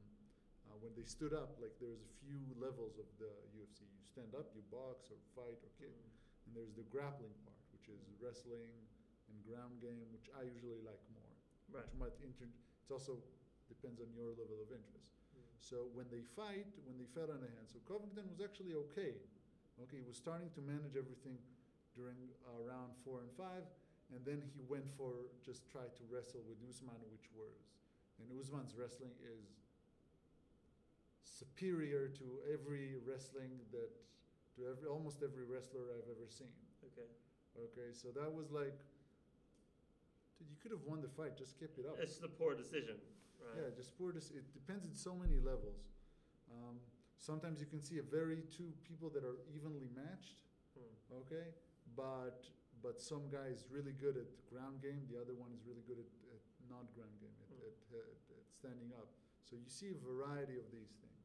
[0.69, 1.57] uh, when they stood up.
[1.59, 3.83] Like there's a few levels of the UFC.
[3.89, 6.13] You stand up, you box or fight or kick, Hmm.
[6.45, 8.73] and there's the grappling part, which is wrestling
[9.29, 11.33] and ground game, which I usually like more.
[11.69, 11.85] Right.
[11.85, 13.21] Which might inter- it also
[13.69, 15.13] depends on your level of interest.
[15.33, 15.45] Hmm.
[15.61, 19.17] So when they fight, when they fought on the hand, so Covington was actually okay.
[19.79, 21.37] Okay, he was starting to manage everything
[21.95, 23.63] during uh, round four and five,
[24.11, 27.53] and then he went for just try to wrestle with Usman, which was,
[28.19, 29.55] and Usman's wrestling is
[31.29, 33.89] superior to every wrestling that,
[34.57, 36.51] to every almost every wrestler I've ever seen.
[36.83, 37.07] Okay.
[37.57, 38.77] Okay, so that was like,
[40.37, 41.97] dude, you could have won the fight, just keep it up.
[41.99, 42.95] It's the poor decision,
[43.41, 43.57] right?
[43.61, 44.11] Yeah, just poor.
[44.11, 45.83] Dis- it depends on so many levels.
[46.49, 46.79] Um,
[47.17, 50.39] sometimes you can see a very two people that are evenly matched.
[50.77, 51.19] Hmm.
[51.25, 51.51] Okay,
[51.97, 52.47] but
[52.79, 55.03] but some guy is really good at ground game.
[55.11, 57.65] The other one is really good at, at not ground game at, Mm.
[57.67, 59.09] at, at, at standing up.
[59.43, 61.18] So you see a variety of these things.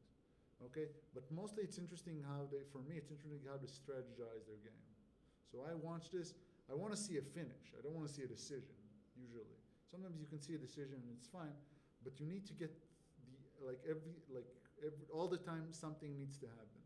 [0.63, 2.63] Okay, but mostly it's interesting how they.
[2.71, 4.87] For me, it's interesting how they strategize their game.
[5.51, 6.33] So I watch this.
[6.71, 7.75] I want to see a finish.
[7.77, 8.75] I don't want to see a decision.
[9.19, 9.59] Usually,
[9.91, 11.53] sometimes you can see a decision and it's fine,
[12.03, 14.47] but you need to get the like every like
[14.79, 16.83] every all the time something needs to happen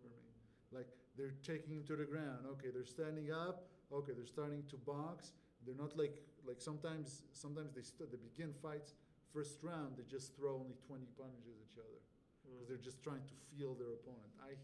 [0.00, 0.30] for me.
[0.70, 2.46] Like they're taking him to the ground.
[2.58, 3.66] Okay, they're standing up.
[3.92, 5.32] Okay, they're starting to box.
[5.66, 8.94] They're not like like sometimes sometimes they st- they begin fights
[9.32, 12.00] first round they just throw only 20 punches at each other
[12.48, 14.32] because they're just trying to feel their opponent.
[14.40, 14.56] I,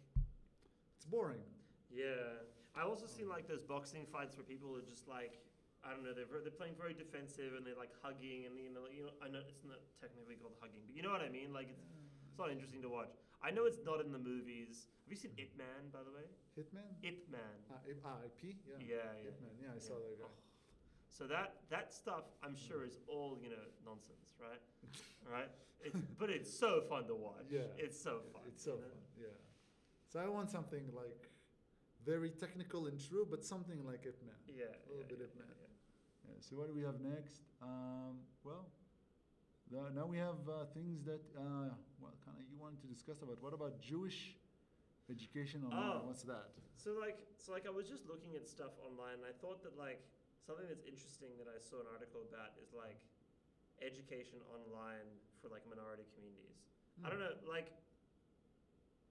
[0.97, 1.45] it's boring.
[1.93, 2.41] Yeah,
[2.75, 5.39] I also seen like those boxing fights where people are just like,
[5.85, 8.89] I don't know, they're they're playing very defensive and they're like hugging and you know,
[8.89, 11.53] you know, I know it's not technically called hugging, but you know what I mean.
[11.53, 11.85] Like it's
[12.25, 13.13] it's not interesting to watch.
[13.45, 14.89] I know it's not in the movies.
[15.05, 16.25] Have you seen Ip Man, by the way?
[16.57, 16.89] Hitman?
[17.05, 17.55] Ip Man.
[17.69, 18.57] Ah, I- ah, IP?
[18.65, 18.81] Yeah.
[18.81, 19.29] Yeah, yeah.
[19.29, 19.55] Hitman.
[19.61, 20.25] Yeah, I saw that guy.
[20.25, 20.54] Oh.
[21.15, 24.59] So that that stuff, I'm sure, is all you know nonsense, right?
[25.31, 25.51] right?
[25.87, 27.47] It's, but it's so fun to watch.
[27.51, 27.71] Yeah.
[27.79, 28.43] It's so fun.
[28.49, 28.83] It's so you know?
[28.83, 29.31] fun.
[29.31, 29.39] Yeah.
[30.11, 31.31] So I want something like
[32.05, 34.35] very technical and true, but something like Ip Man.
[34.51, 34.75] Yeah.
[34.75, 36.35] A little yeah, bit yeah, of yeah, yeah.
[36.35, 37.47] Yeah, so what do we have next?
[37.63, 38.67] Um, well,
[39.71, 41.71] the, now we have uh, things that uh,
[42.03, 43.39] well, kind of you wanted to discuss about.
[43.39, 44.35] What about Jewish
[45.07, 46.03] education online?
[46.03, 46.11] Oh.
[46.11, 46.51] What's that?
[46.75, 49.79] So like, so like, I was just looking at stuff online, and I thought that
[49.79, 50.03] like
[50.45, 53.01] something that's interesting that I saw an article about is like
[53.81, 55.09] education online
[55.41, 56.61] for like minority communities.
[57.03, 57.33] I don't hmm.
[57.33, 57.73] know, like.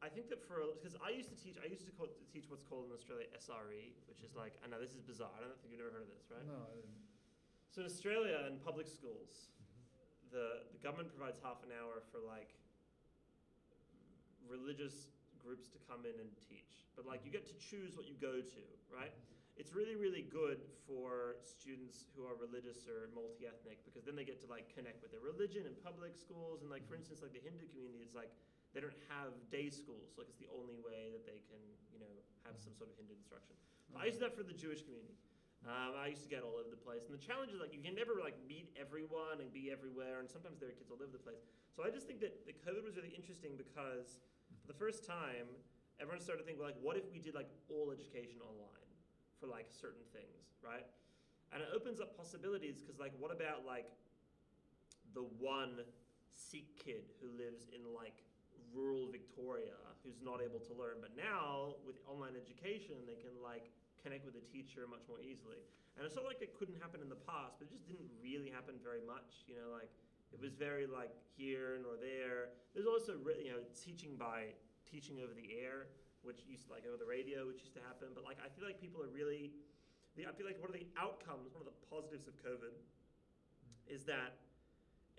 [0.03, 2.51] I think that for because I used to teach, I used to, call, to teach
[2.51, 5.31] what's called in Australia SRE, which is like I know this is bizarre.
[5.31, 6.43] I don't think you've ever heard of this, right?
[6.43, 6.91] No, I didn't.
[7.71, 10.35] So in Australia, in public schools, mm-hmm.
[10.35, 12.51] the the government provides half an hour for like
[14.43, 15.07] religious
[15.39, 16.83] groups to come in and teach.
[16.99, 17.47] But like you mm-hmm.
[17.47, 19.15] get to choose what you go to, right?
[19.15, 19.42] Mm-hmm.
[19.55, 24.41] It's really really good for students who are religious or multi-ethnic because then they get
[24.41, 27.05] to like connect with their religion in public schools and like for mm-hmm.
[27.05, 28.33] instance like the Hindu community it's like
[28.73, 31.61] they don't have day schools like it's the only way that they can
[31.93, 32.09] you know
[32.49, 32.65] have mm-hmm.
[32.65, 33.53] some sort of Hindu instruction.
[33.93, 34.09] I mm-hmm.
[34.09, 35.15] used that for the Jewish community.
[35.63, 37.79] Um, I used to get all over the place, and the challenge is like you
[37.79, 41.13] can never like meet everyone and be everywhere, and sometimes there are kids all over
[41.13, 41.39] the place.
[41.71, 44.19] So I just think that the COVID was really interesting because
[44.59, 45.47] for the first time,
[46.03, 48.82] everyone started to think well, like, what if we did like all education online
[49.43, 50.87] for like certain things, right?
[51.51, 53.91] And it opens up possibilities because like, what about like
[55.11, 55.83] the one
[56.31, 58.23] Sikh kid who lives in like
[58.71, 63.67] rural Victoria who's not able to learn, but now with online education, they can like
[63.99, 65.59] connect with a teacher much more easily.
[65.99, 68.49] And it's not like it couldn't happen in the past, but it just didn't really
[68.49, 69.43] happen very much.
[69.45, 69.91] You know, like
[70.31, 72.55] it was very like here and or there.
[72.71, 74.55] There's also you know teaching by
[74.89, 78.11] teaching over the air, which used to like over the radio, which used to happen.
[78.15, 79.51] But like I feel like people are really,
[80.15, 82.73] the, I feel like one of the outcomes, one of the positives of COVID,
[83.87, 84.39] is that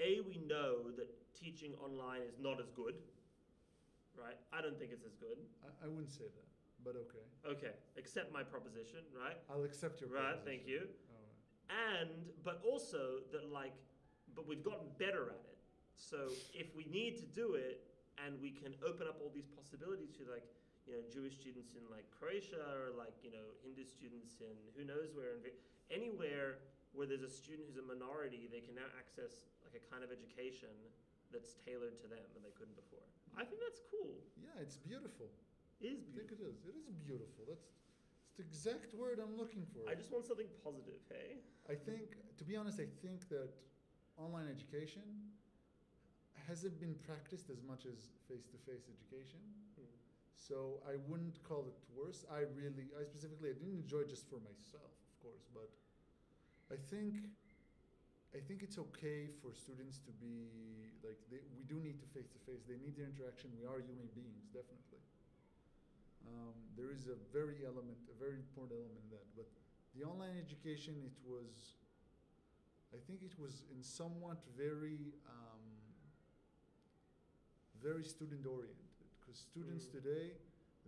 [0.01, 2.97] a we know that teaching online is not as good.
[4.15, 4.39] Right?
[4.55, 5.39] I don't think it's as good.
[5.67, 6.49] I, I wouldn't say that,
[6.87, 7.27] but okay.
[7.43, 9.35] Okay, accept my proposition, right?
[9.51, 10.09] I'll accept your.
[10.09, 10.87] Right, thank you.
[10.87, 11.11] proposition.
[11.11, 11.35] All right.
[11.99, 12.11] And
[12.47, 13.75] but also that like
[14.35, 15.59] but we've gotten better at it.
[15.95, 17.83] So if we need to do it
[18.19, 20.43] and we can open up all these possibilities to like
[20.85, 24.85] you know Jewish students in like Croatia or like you know Hindu students in who
[24.85, 25.55] knows where in
[25.93, 26.61] anywhere
[26.93, 30.15] where there's a student who's a minority they can now access like a kind of
[30.15, 30.73] education
[31.35, 33.03] that's tailored to them that they couldn't before.
[33.35, 34.23] I think that's cool.
[34.39, 35.27] Yeah, it's beautiful.
[35.83, 36.23] It is beautiful.
[36.23, 36.59] I think it is.
[36.63, 37.43] It is beautiful.
[37.51, 39.83] That's, that's the exact word I'm looking for.
[39.91, 41.43] I just want something positive, hey?
[41.67, 43.51] I think, to be honest, I think that
[44.15, 45.03] online education
[46.47, 49.43] hasn't been practiced as much as face-to-face education.
[50.37, 52.25] So I wouldn't call it worse.
[52.29, 55.71] I really, I specifically, I didn't enjoy just for myself, of course, but
[56.69, 57.17] I think,
[58.35, 60.51] I think it's okay for students to be
[61.05, 62.65] like they, we do need to face to face.
[62.65, 63.53] They need the interaction.
[63.57, 65.03] We are human beings, definitely.
[66.25, 69.27] Um, there is a very element, a very important element in that.
[69.37, 69.49] But
[69.93, 71.77] the online education, it was,
[72.97, 75.63] I think it was in somewhat very, um,
[77.85, 78.94] very student oriented.
[79.25, 80.33] Because students today,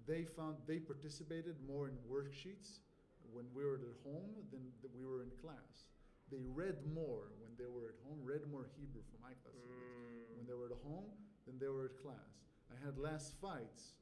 [0.06, 2.84] they found they participated more in worksheets
[3.32, 4.60] when we were at home than
[4.94, 5.88] we were in class.
[6.30, 10.36] They read more when they were at home, read more Hebrew for my class Mm.
[10.36, 11.10] when they were at home
[11.46, 12.44] than they were at class.
[12.70, 13.94] I had less fights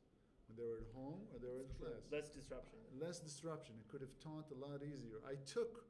[0.49, 2.03] when they were at home or they were at class.
[2.11, 2.79] Less disruption.
[2.99, 3.75] Less disruption.
[3.79, 5.21] I could have taught a lot easier.
[5.29, 5.85] I took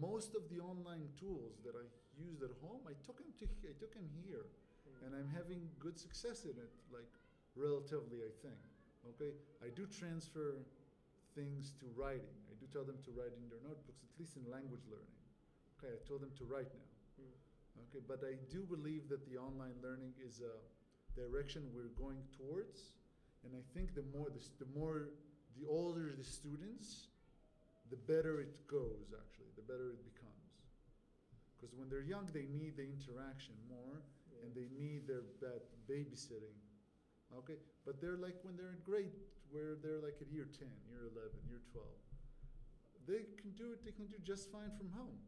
[0.00, 1.84] most of the online tools that I
[2.16, 2.86] used at home.
[2.86, 4.46] I took them to I took them here,
[4.86, 5.02] Mm.
[5.06, 6.72] and I'm having good success in it.
[6.92, 7.08] Like
[7.56, 8.58] relatively, I think.
[9.14, 10.56] Okay, I do transfer
[11.34, 12.34] things to writing.
[12.48, 15.18] I do tell them to write in their notebooks, at least in language learning.
[15.78, 16.88] Okay, I told them to write now.
[17.20, 17.84] Mm.
[17.90, 20.56] Okay, but I do believe that the online learning is a
[21.12, 22.94] direction we're going towards,
[23.44, 25.10] and I think the more the, the more
[25.58, 27.12] the older the students,
[27.90, 29.12] the better it goes.
[29.12, 30.32] Actually, the better it becomes.
[31.54, 34.00] Because when they're young, they need the interaction more,
[34.32, 34.46] Yeah.
[34.46, 36.56] and they need their that babysitting.
[37.42, 39.14] Okay, but they're like when they're in grade,
[39.50, 41.98] where they're like at year ten, year eleven, year twelve.
[43.04, 43.84] They can do it.
[43.84, 45.18] They can do just fine from home.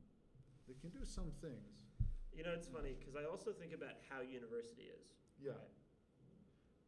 [0.66, 1.86] They can do some things.
[2.32, 5.08] You know, it's funny because I also think about how university is.
[5.40, 5.56] Yeah.
[5.56, 5.72] Right?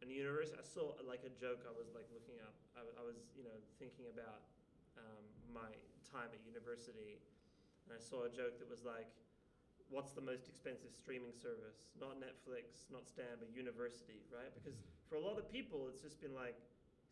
[0.01, 1.67] And university, I saw like a joke.
[1.67, 2.55] I was like looking up.
[2.79, 4.47] I was, you know, thinking about
[4.95, 5.71] um, my
[6.07, 7.19] time at university,
[7.87, 9.11] and I saw a joke that was like,
[9.91, 11.91] "What's the most expensive streaming service?
[11.99, 14.55] Not Netflix, not Stan, but university, right?
[14.55, 14.79] Because
[15.09, 16.57] for a lot of people, it's just been like,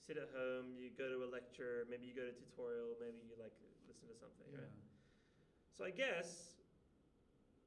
[0.07, 3.19] sit at home, you go to a lecture, maybe you go to a tutorial, maybe
[3.27, 3.53] you like
[3.89, 4.61] listen to something, Yeah.
[4.69, 4.75] right?
[5.77, 6.55] So I guess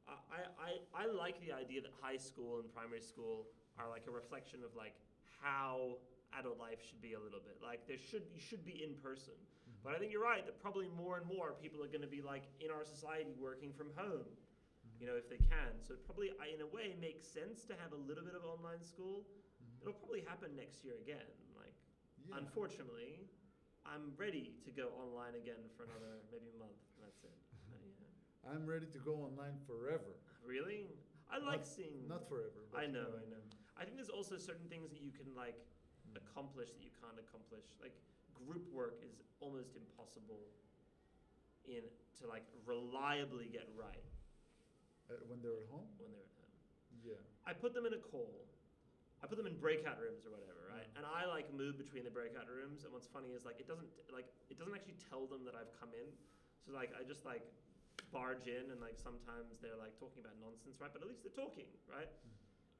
[0.07, 4.05] I, I, I, I like the idea that high school and primary school are like
[4.07, 4.95] a reflection of like
[5.41, 5.97] how
[6.37, 7.57] adult life should be a little bit.
[7.61, 9.33] Like there should you should be in person.
[9.37, 9.81] Mhm.
[9.83, 12.21] But I think you're right that probably more and more people are going to be
[12.21, 14.25] like in our society working from home,
[14.99, 15.77] you know, if they can.
[15.85, 18.83] So it probably in a way makes sense to have a little bit of online
[18.83, 19.25] school.
[19.81, 21.25] It'll probably happen next year again.
[21.55, 21.73] Like
[22.27, 22.37] Yeah.
[22.37, 23.27] unfortunately,
[23.85, 26.77] I'm ready to go online again for another maybe month.
[26.97, 27.35] and That's it.
[27.69, 28.51] Uh, yeah.
[28.51, 30.17] I'm ready to go online forever.
[30.43, 30.89] Really?
[31.29, 32.07] I like Not- seeing.
[32.07, 32.65] Not forever.
[32.71, 33.43] but, I know, I know.
[33.77, 35.55] I think there's also certain things that you can like
[36.09, 36.17] Mm.
[36.17, 37.65] accomplish that you can't accomplish.
[37.79, 37.93] Like
[38.33, 40.41] group work is almost impossible
[41.65, 41.83] in
[42.19, 44.03] to like reliably get right
[45.09, 45.87] Uh, when they're at home?
[45.99, 46.53] when they're at home.
[47.03, 47.21] Yeah.
[47.45, 48.47] I put them in a call.
[49.19, 50.87] I put them in breakout rooms or whatever, right?
[50.95, 50.97] Mm.
[50.99, 52.87] And I like move between the breakout rooms.
[52.87, 55.71] And what's funny is like it doesn't like it doesn't actually tell them that I've
[55.75, 56.07] come in.
[56.63, 57.43] So like I just like
[58.15, 60.91] barge in and like sometimes they're like talking about nonsense, right?
[60.91, 62.07] But at least they're talking, right?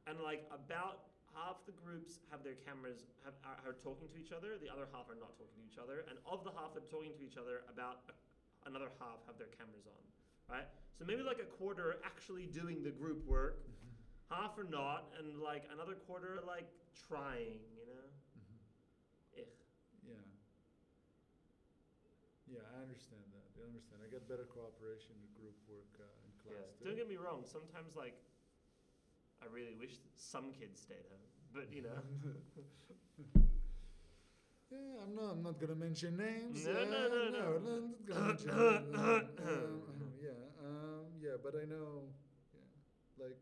[0.07, 4.31] And like about half the groups have their cameras have are, are talking to each
[4.31, 4.55] other.
[4.57, 6.07] The other half are not talking to each other.
[6.07, 8.15] And of the half that are talking to each other, about a,
[8.63, 10.01] another half have their cameras on,
[10.47, 10.67] right?
[10.97, 13.63] So maybe like a quarter are actually doing the group work
[14.29, 16.67] half are not, and like another quarter are like
[17.07, 18.05] trying, you know.
[18.37, 18.59] Mhm.
[19.39, 19.45] Ugh.
[20.07, 20.13] Yeah.
[22.47, 23.45] Yeah, I understand that.
[23.61, 24.01] I understand.
[24.03, 26.57] I get better cooperation with group work uh, in Yeah.
[26.57, 27.45] class Don't get me wrong.
[27.45, 28.15] Sometimes like,
[29.41, 31.97] I really wish some kids stayed home, but you know.
[34.71, 35.31] yeah, I'm not.
[35.31, 36.65] I'm not gonna mention names.
[36.65, 37.43] No, uh, no, no, no.
[37.55, 38.95] I'm not gonna mention names.
[39.39, 42.03] um, yeah, um, yeah, but I know.
[42.53, 43.37] Yeah, like,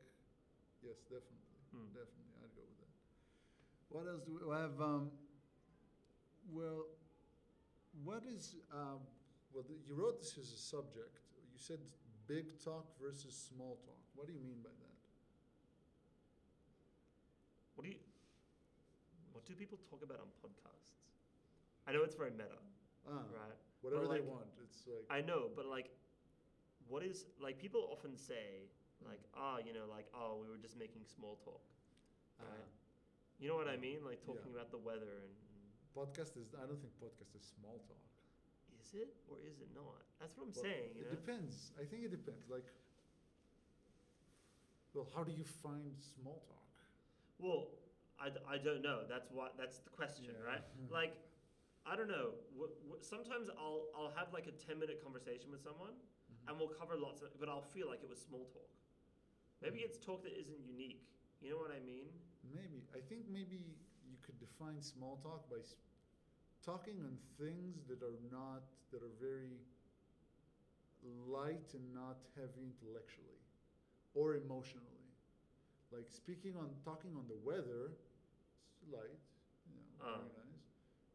[0.87, 1.87] yes, definitely, Hmm.
[1.91, 2.93] definitely, I'd go with that.
[3.89, 4.79] What else do we have?
[4.81, 5.11] Um,
[6.49, 6.85] well,
[8.03, 8.55] what is?
[8.71, 8.99] Um,
[9.53, 11.19] well, th- you wrote this as a subject.
[11.51, 11.79] You said
[12.27, 13.99] big talk versus small talk.
[14.15, 14.95] What do you mean by that?
[17.75, 17.99] What do you?
[19.33, 20.95] What do people talk about on podcasts?
[21.87, 22.59] I know it's very meta,
[23.07, 23.55] Ah, right?
[23.81, 24.47] whatever they want.
[24.63, 25.05] It's like.
[25.09, 25.89] I know, but like,
[26.87, 27.57] what is like?
[27.59, 28.67] People often say
[29.05, 31.61] like, ah, you know, like, oh, we were just making small talk.
[32.39, 32.69] ah, right.
[33.37, 34.01] You know what I mean?
[34.01, 34.33] Like Yeah.
[34.33, 35.33] talking about the weather and.
[35.53, 36.53] and podcast is.
[36.57, 38.01] I don't think podcast is small talk.
[38.81, 40.01] Is it or is it not?
[40.21, 40.93] That's what I'm Well, saying.
[40.95, 41.17] You it know?
[41.17, 41.73] depends.
[41.77, 42.45] I think it depends.
[42.49, 42.65] Like,
[44.93, 46.65] well, how do you find small talk?
[47.37, 47.67] Well,
[48.19, 49.05] I, I don't know.
[49.07, 50.41] That's what that's the question, Yeah.
[50.45, 50.63] right?
[50.89, 51.13] Like,
[51.85, 52.33] I don't know.
[52.57, 55.93] W- w- sometimes I'll I'll have like a ten minute conversation with someone,
[56.27, 56.49] Mm-hmm.
[56.49, 58.67] and we'll cover lots of, but I'll feel like it was small talk.
[59.61, 61.01] Maybe it's talk that isn't unique.
[61.41, 62.07] You know what I mean?
[62.53, 62.85] Maybe.
[62.95, 65.75] I think maybe you could define small talk by s-
[66.63, 69.61] talking on things that are not, that are very
[71.27, 73.41] light and not heavy intellectually
[74.13, 75.05] or emotionally.
[75.91, 77.93] Like speaking on, talking on the weather,
[78.69, 79.21] it's light,
[79.67, 80.17] you know, Ah.
[80.19, 80.63] very nice.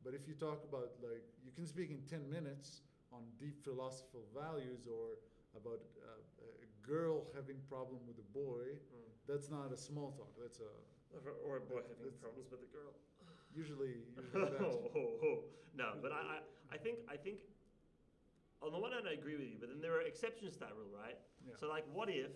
[0.05, 4.24] But if you talk about, like, you can speak in 10 minutes on deep philosophical
[4.35, 5.18] values or
[5.56, 8.78] about uh, a girl having problem with a boy,
[9.28, 10.32] that's not a small talk.
[10.40, 10.70] That's a
[11.44, 12.92] Or, a boy having problems with a girl.
[13.54, 15.38] usually usually oh, oh, oh.
[15.76, 16.38] No, but I, I,
[16.74, 17.38] I think I think
[18.62, 20.72] on the one hand I agree with you, but then there are exceptions to that
[20.76, 21.18] rule, right?
[21.44, 21.54] yeah.
[21.58, 22.30] So like, what if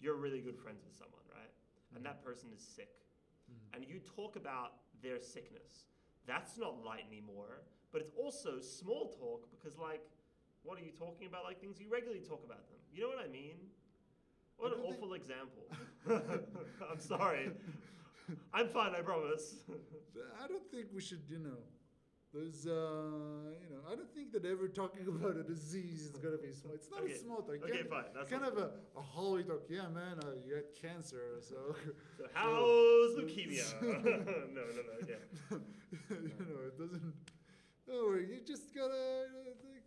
[0.00, 1.52] you're really good friends with someone, right?
[1.94, 2.08] And Mhm.
[2.08, 3.04] that person is sick,
[3.48, 3.74] Mhm.
[3.74, 5.86] and you talk about their sickness.
[6.26, 7.62] That's not light anymore,
[7.92, 10.02] but it's also small talk because like,
[10.62, 11.44] what are you talking about?
[11.44, 12.78] Like things you regularly talk about them.
[12.92, 13.56] You know what I mean?
[14.56, 15.64] What an don't think- awful example.
[16.90, 17.50] I'm sorry.
[18.54, 19.56] I'm fine, I promise.
[20.42, 21.58] I don't think we should, you know,
[22.32, 26.36] there's, uh, you know, I don't think that ever talking about a disease is gonna
[26.38, 26.74] be small.
[26.74, 27.12] It's not Okay.
[27.14, 27.56] a small talk.
[27.64, 28.04] Okay, can't, fine.
[28.14, 29.62] That's can't not- a, a Holly talk.
[29.68, 31.74] Yeah, man, uh, you had cancer, so.
[32.18, 33.66] So how's leukemia?
[33.82, 34.92] no, no, no.
[35.02, 35.18] Okay.
[36.10, 37.02] you know, it doesn't.
[37.88, 39.26] No, you just gotta.
[39.34, 39.79] You know,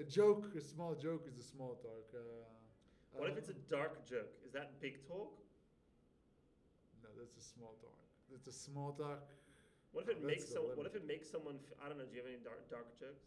[0.00, 2.06] a joke, a small joke, is a small talk.
[2.14, 2.18] Uh,
[3.12, 4.30] What if it's a dark joke?
[4.46, 5.30] Is that big talk?
[7.02, 7.96] No, that's a small talk.
[8.34, 9.20] It's a small talk.
[9.92, 10.64] What if it makes that's some?
[10.76, 11.58] What if it makes someone?
[11.58, 12.06] F- I don't know.
[12.06, 13.26] Do you have any dark dark jokes?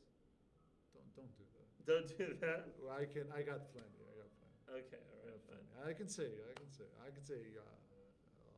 [0.94, 1.68] Don't don't do that.
[1.86, 2.64] Don't do that.
[2.80, 3.28] Well, I can.
[3.34, 4.02] I got plenty.
[4.08, 4.58] I got plenty.
[4.80, 5.68] Okay, all right, fine.
[5.84, 7.68] I can say, I can say, I can say uh,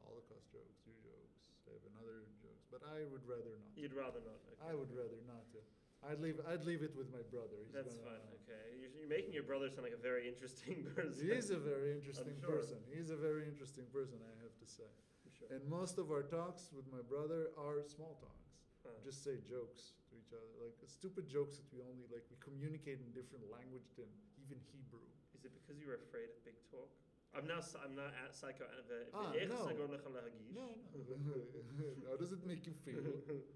[0.05, 1.33] Holocaust jokes, Jew jokes,
[1.67, 3.73] I have another jokes, but I would rather not.
[3.75, 4.39] You'd rather not.
[4.53, 4.61] Okay.
[4.69, 5.59] I would rather not to.
[6.05, 6.37] I'd leave.
[6.45, 7.57] I'd leave it with my brother.
[7.65, 8.25] He's That's gonna, fine.
[8.45, 11.25] Okay, you're, you're, making your brother sound like a very interesting person.
[11.25, 12.61] He is a very interesting sure.
[12.61, 12.77] person.
[12.93, 14.89] He's a very interesting person, I have to say.
[15.33, 15.49] Sure.
[15.51, 18.55] And most of our talks with my brother are small talks.
[18.85, 18.95] Huh.
[19.03, 22.23] Just say jokes to each other, like stupid jokes that we only like.
[22.29, 24.07] We communicate in different language than
[24.39, 25.03] even Hebrew.
[25.33, 26.87] Is it because you were afraid of big talk?
[27.35, 27.67] I'm not.
[27.83, 28.63] I'm not at psycho.
[29.11, 29.75] Ah, no.
[29.75, 30.67] no, no.
[32.07, 33.03] How does it make you feel?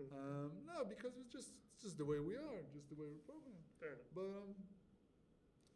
[0.09, 3.63] Um, no, because it's just just the way we are, just the way we're programmed.
[3.79, 4.11] Fair enough.
[4.15, 4.51] But um,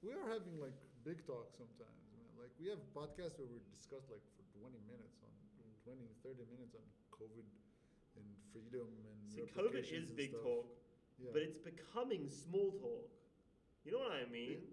[0.04, 0.76] we are having like
[1.08, 2.00] big talks sometimes.
[2.12, 2.28] Man.
[2.40, 5.32] Like we have podcasts where we discuss like for 20 minutes on,
[5.64, 5.76] Mm.
[5.84, 7.48] 20, 30 minutes on COVID
[8.20, 10.44] and freedom and See, COVID is big stuff.
[10.44, 10.66] talk,
[11.20, 11.32] Yeah.
[11.32, 13.08] but it's becoming small talk.
[13.84, 14.64] You know what I mean?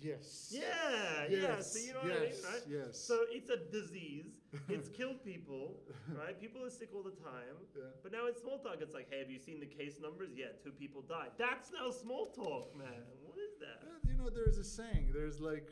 [0.00, 0.48] Yes.
[0.54, 1.60] Yeah, yeah.
[1.60, 2.62] So you know what I mean, yes, right?
[2.68, 2.98] Yes.
[2.98, 4.40] So it's a disease.
[4.68, 5.80] It's killed people,
[6.18, 6.38] right?
[6.40, 7.56] People are sick all the time.
[7.76, 7.82] yeah.
[8.02, 8.76] But now it's small talk.
[8.80, 10.30] It's like, hey, have you seen the case numbers?
[10.34, 11.30] Yeah, two people died.
[11.38, 13.02] That's now small talk, man.
[13.24, 13.82] What is that?
[14.10, 15.10] You know, there's a saying.
[15.14, 15.68] There's like,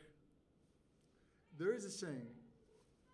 [1.59, 2.29] there is a saying.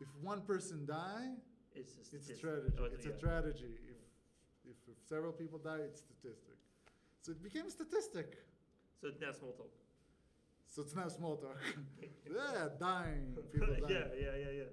[0.00, 1.30] If one person die,
[1.74, 2.40] It's just it's a statistic.
[2.40, 2.76] tragedy.
[2.80, 3.12] Oh, it's yeah.
[3.12, 3.74] a tragedy.
[3.88, 3.98] If,
[4.70, 6.56] if if several people die, it's statistic.
[7.22, 8.36] So it became a statistic.
[9.00, 9.72] So it's now small talk.
[10.68, 11.56] So it's not small talk.
[12.28, 13.36] yeah, dying.
[13.52, 13.84] People dying.
[13.88, 14.72] yeah, yeah, yeah, yeah.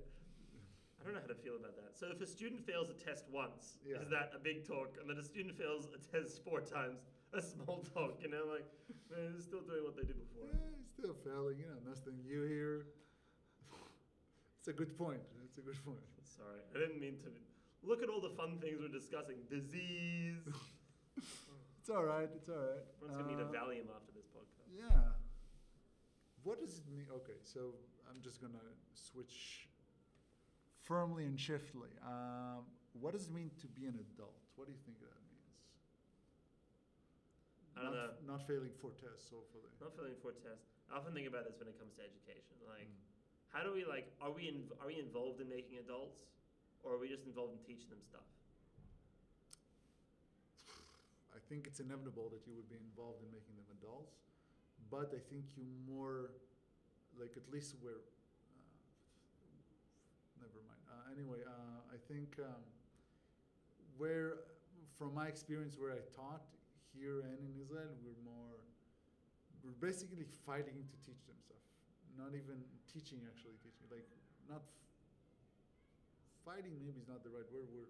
[1.00, 1.96] I don't know how to feel about that.
[2.00, 4.00] So if a student fails a test once, Yeah.
[4.04, 4.96] is that a big talk?
[5.00, 8.20] And then a student fails a test four times, a small talk?
[8.22, 8.68] You know, like
[9.12, 10.48] man, they're still doing what they did before.
[10.52, 10.60] Yeah,
[11.00, 11.60] still failing.
[11.60, 12.88] You know, nothing new here.
[14.60, 15.20] it's a good point.
[15.46, 16.04] It's a good point.
[16.24, 17.30] Sorry, I didn't mean to.
[17.84, 19.36] Look at all the fun things we're discussing.
[19.52, 20.40] Disease.
[21.80, 22.30] It's all right.
[22.34, 22.80] It's all right.
[23.04, 24.72] Everyone's gonna need a Uh, Valium after this podcast.
[24.72, 25.20] Yeah.
[26.44, 27.08] What does it mean?
[27.24, 27.76] Okay, so
[28.10, 28.60] I'm just gonna
[28.94, 29.68] switch
[30.84, 31.90] firmly and shiftly.
[32.04, 32.68] Um,
[33.00, 34.36] what does it mean to be an adult?
[34.56, 35.56] What do you think that means?
[37.74, 38.38] I don't not, know.
[38.38, 39.72] Not failing four tests, hopefully.
[39.80, 40.68] Not failing four tests.
[40.92, 42.60] I often think about this when it comes to education.
[42.68, 43.02] Like, Mm.
[43.50, 44.12] how do we like?
[44.22, 46.28] Are we in, are we involved in making adults,
[46.84, 48.28] or are we just involved in teaching them stuff?
[51.34, 54.20] I think it's inevitable that you would be involved in making them adults,
[54.94, 56.30] but I think you more,
[57.18, 59.58] like at least where, uh,
[60.38, 60.86] never mind.
[60.86, 62.62] Uh, anyway, uh, I think um,
[63.98, 64.46] where,
[64.94, 66.46] from my experience, where I taught
[66.94, 68.62] here and in Israel, we're more,
[69.66, 71.66] we're basically fighting to teach them stuff.
[72.14, 73.90] Not even teaching, actually teaching.
[73.90, 74.06] Like
[74.46, 74.78] not f-
[76.46, 76.78] fighting.
[76.86, 77.66] Maybe is not the right word.
[77.74, 77.90] We're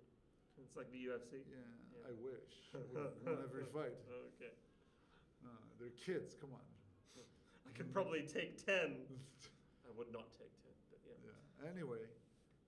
[0.63, 1.43] It's like the UFC.
[1.51, 1.59] yeah.
[1.99, 2.07] Yeah.
[2.07, 2.71] I wish.
[2.71, 2.95] we
[3.27, 3.91] won every fight.
[4.39, 4.55] Okay.
[5.43, 5.51] No,
[5.83, 6.39] they're kids.
[6.39, 6.63] Come on.
[7.73, 9.01] I could probably take ten.
[9.87, 11.17] I would not take ten, but yeah.
[11.25, 11.69] yeah.
[11.73, 12.05] Anyway,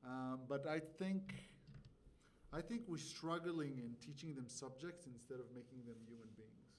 [0.04, 1.34] um, but I think,
[2.54, 6.74] I think we're struggling in teaching them subjects instead of making them human beings.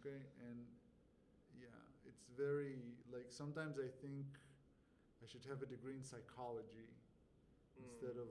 [0.00, 0.64] Okay, and
[1.60, 1.68] yeah,
[2.08, 2.80] it's very
[3.12, 4.24] like sometimes I think
[5.20, 6.88] I should have a degree in psychology
[7.76, 8.24] instead Mm.
[8.24, 8.30] of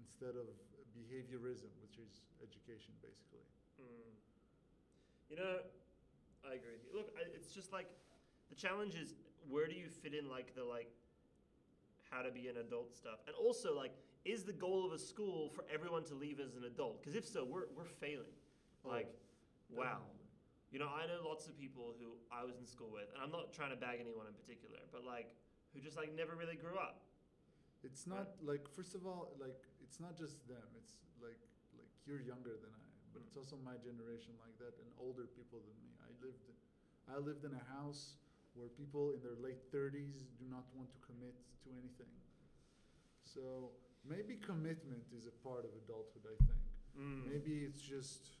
[0.00, 0.48] instead of
[0.96, 3.44] behaviorism, which is education basically.
[3.80, 4.14] Mm.
[5.30, 5.58] You know,
[6.44, 6.92] I agree with you.
[6.96, 7.88] Look, I, it's just like
[8.50, 9.14] the challenge is
[9.48, 10.88] where do you fit in like the like
[12.10, 13.92] how to be an adult stuff, and also like
[14.24, 17.00] is the goal of a school for everyone to leave as an adult?
[17.00, 18.32] Because if so, we're we're failing.
[18.84, 19.08] Oh, Like,
[19.70, 20.00] wow.
[20.72, 23.30] You know, I know lots of people who I was in school with, and I'm
[23.30, 25.30] not trying to bag anyone in particular, but like
[25.72, 27.00] who just like never really grew up.
[27.84, 30.66] It's not like first of all, like it's not just them.
[30.76, 31.38] It's like
[31.78, 32.83] like you're younger than I am,
[33.14, 33.26] but Mm.
[33.30, 35.92] it's also my generation like that and older people than me.
[36.02, 36.50] I lived
[37.06, 38.16] I lived in a house
[38.54, 42.10] where people in their late 30s do not want to commit to anything.
[43.24, 43.72] So
[44.04, 46.24] maybe commitment is a part of adulthood.
[46.26, 46.62] I think
[46.96, 47.24] Mm.
[47.26, 48.38] maybe it's just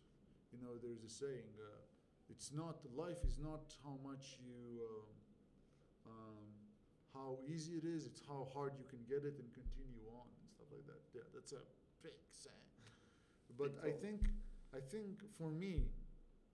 [0.52, 1.50] you know there's a saying.
[1.58, 1.80] Uh,
[2.30, 4.82] it's not life is not how much you.
[4.90, 5.06] Um,
[6.06, 6.44] um,
[7.14, 10.50] how easy it is, it's how hard you can get it and continue on and
[10.50, 11.00] stuff like that.
[11.14, 11.62] Yeah, that's a
[12.02, 12.58] big saying.
[13.56, 14.26] But Big I think
[14.74, 15.86] I think for me,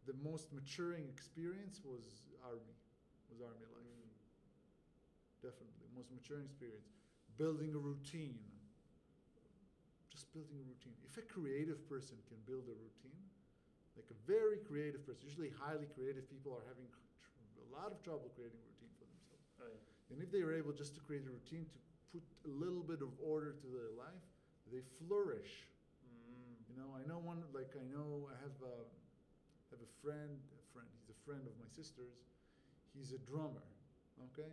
[0.06, 2.04] the most maturing experience was
[2.44, 2.76] army,
[3.30, 3.88] was army life.
[3.88, 4.12] Mm.
[5.42, 6.86] Definitely, most maturing experience.
[7.38, 8.38] Building a routine.
[10.10, 10.96] Just building a routine.
[11.06, 13.22] If a creative person can build a routine,
[13.96, 17.02] like a very creative person, usually highly creative people are having tr-
[17.62, 19.46] a lot of trouble creating a routine for themselves.
[19.62, 20.12] Oh, yeah.
[20.14, 21.78] And if they are able just to create a routine to
[22.12, 24.24] put a little bit of order to their life,
[24.72, 25.70] they flourish.
[26.70, 28.86] You know, I know one like I know I have a
[29.74, 30.86] have a friend, a friend.
[31.02, 32.14] He's a friend of my sister's.
[32.94, 33.66] he's a drummer,
[34.30, 34.50] okay?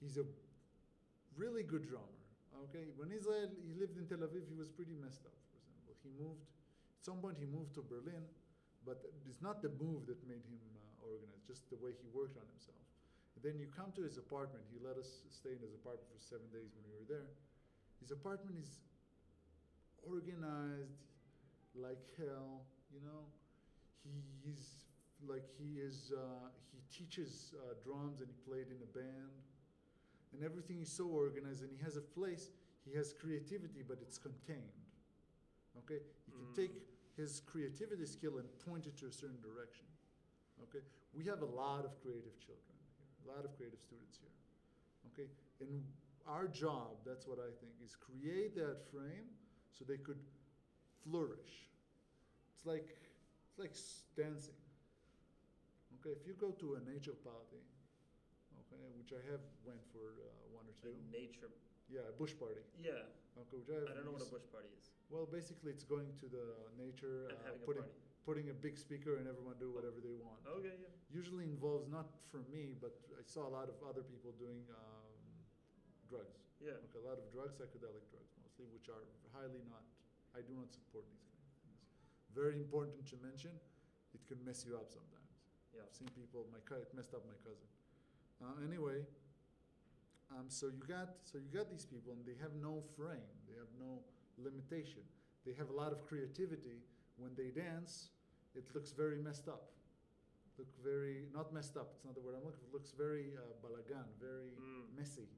[0.00, 0.24] He's a
[1.36, 2.20] really good drummer,
[2.68, 2.92] okay?
[2.96, 5.96] When Israel, he lived in Tel Aviv, he was pretty messed up, for example.
[6.04, 8.24] He moved, at some point he moved to Berlin,
[8.84, 12.36] but it's not the move that made him uh, organized, just the way he worked
[12.36, 12.80] on himself.
[13.40, 16.46] then you come to his apartment, he let us stay in his apartment for seven
[16.52, 17.28] days when we were there.
[17.98, 18.82] His apartment is
[20.06, 21.11] organized
[21.74, 22.62] like hell,
[22.92, 23.24] you know?
[24.44, 24.84] He's
[25.28, 29.30] like he is uh, he teaches uh, drums and he played in a band
[30.32, 32.50] and everything is so organized and he has a place
[32.84, 34.74] he has creativity but it's contained
[35.78, 36.56] okay you can Mm.
[36.56, 36.74] take
[37.16, 39.86] his creativity skill and point it to a certain direction
[40.64, 40.82] okay
[41.14, 44.34] we have a lot of creative children here a lot of creative students here
[45.12, 45.28] okay
[45.60, 45.84] and
[46.26, 49.28] our job that's what i think is create that frame
[49.70, 50.18] so they could
[51.04, 51.68] flourish
[52.54, 52.88] it's like
[53.48, 53.74] it's like
[54.16, 54.58] dancing
[56.00, 57.62] okay if you go to a nature party
[58.62, 60.28] okay which i have went for uh,
[60.58, 61.50] one or two nature.
[61.90, 63.04] yeah a bush party Yeah.
[63.42, 64.90] okay which i, I don't know what a bush party is.
[65.10, 66.46] well basically it's going to the
[66.78, 67.88] nature uh, having a putting
[68.22, 70.94] putting a big speaker and everyone do whatever they want Okay, yeah.
[71.10, 75.10] usually involves not for me but i saw a lot of other people doing um,
[76.08, 76.78] drugs Yeah.
[76.86, 79.02] Okay, a lot of drugs, psychedelic drugs mostly, which are
[79.34, 79.82] highly not,
[80.36, 81.44] I do not support these things.
[82.34, 83.52] Very important to mention,
[84.14, 85.28] it can mess you up sometimes.
[85.76, 85.84] Yeah.
[85.84, 87.68] I've seen people, my cou- it messed up my cousin.
[88.40, 89.04] Uh, anyway,
[90.32, 93.56] um, so you got, so you got these people and they have no frame, they
[93.56, 94.00] have no
[94.40, 95.04] limitation.
[95.44, 96.80] They have a lot of creativity.
[97.20, 98.10] When they dance,
[98.54, 99.68] it looks very messed up.
[100.58, 103.32] Look very, not messed up, it's not the word I'm looking for, it looks very
[103.36, 104.92] uh, balagan, very Mm.
[104.96, 105.28] messy.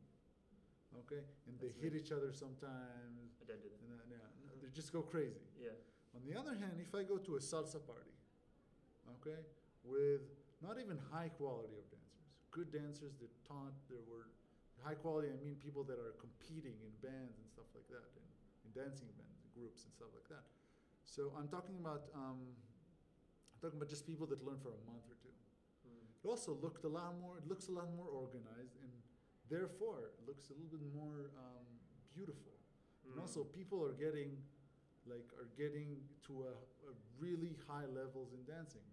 [1.06, 1.98] Okay, and they That's hit me.
[2.00, 3.78] each other sometimes, I do that.
[3.82, 4.26] and then, yeah,
[4.64, 5.44] they just go crazy.
[5.60, 5.76] Yeah.
[6.16, 8.16] On the other hand, if I go to a salsa party,
[9.20, 9.36] okay,
[9.84, 10.24] with
[10.64, 14.32] not even high quality of dancers, good dancers that taught, there were
[14.80, 15.28] high quality.
[15.28, 18.24] I mean people that are competing in bands and stuff like that, in,
[18.64, 20.48] in dancing bands, groups and stuff like that.
[21.04, 22.40] So I'm talking about, um,
[23.52, 25.34] I'm talking about just people that learn for a month or two.
[25.84, 26.08] Mm.
[26.08, 27.36] It also looked a lot more.
[27.36, 28.88] It looks a lot more organized, and
[29.52, 31.68] therefore it looks a little bit more um,
[32.16, 32.56] beautiful.
[33.04, 33.20] And Mm.
[33.20, 34.32] also, people are getting,
[35.08, 36.54] like, are getting to a,
[36.88, 38.84] a really high levels in dancing.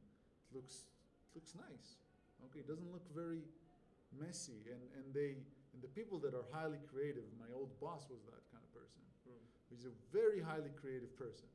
[0.49, 0.87] It looks
[1.31, 1.99] it looks nice.
[2.49, 3.43] Okay, it doesn't look very
[4.11, 5.39] messy, and and they
[5.71, 7.23] and the people that are highly creative.
[7.39, 8.99] My old boss was that kind of person.
[9.23, 9.39] Mm.
[9.71, 11.47] He's a very highly creative person.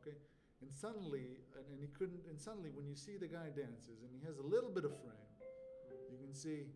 [0.00, 0.14] Okay,
[0.62, 2.22] and suddenly, and, and he couldn't.
[2.30, 4.94] And suddenly, when you see the guy dances and he has a little bit of
[5.02, 5.30] frame,
[6.10, 6.70] you can see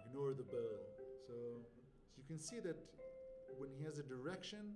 [0.00, 0.80] ignore the bell.
[1.26, 2.76] So, so you can see that
[3.58, 4.74] when he has a direction,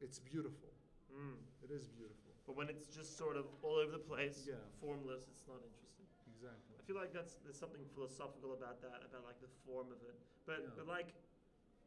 [0.00, 0.70] it's beautiful.
[1.12, 1.36] Mm.
[1.62, 2.34] It is beautiful.
[2.46, 4.56] But when it's just sort of all over the place, Yeah.
[4.80, 6.06] formless, it's not interesting.
[6.26, 6.76] Exactly.
[6.78, 10.16] I feel like that's there's something philosophical about that, about like the form of it.
[10.46, 10.70] But Yeah.
[10.76, 11.14] but like,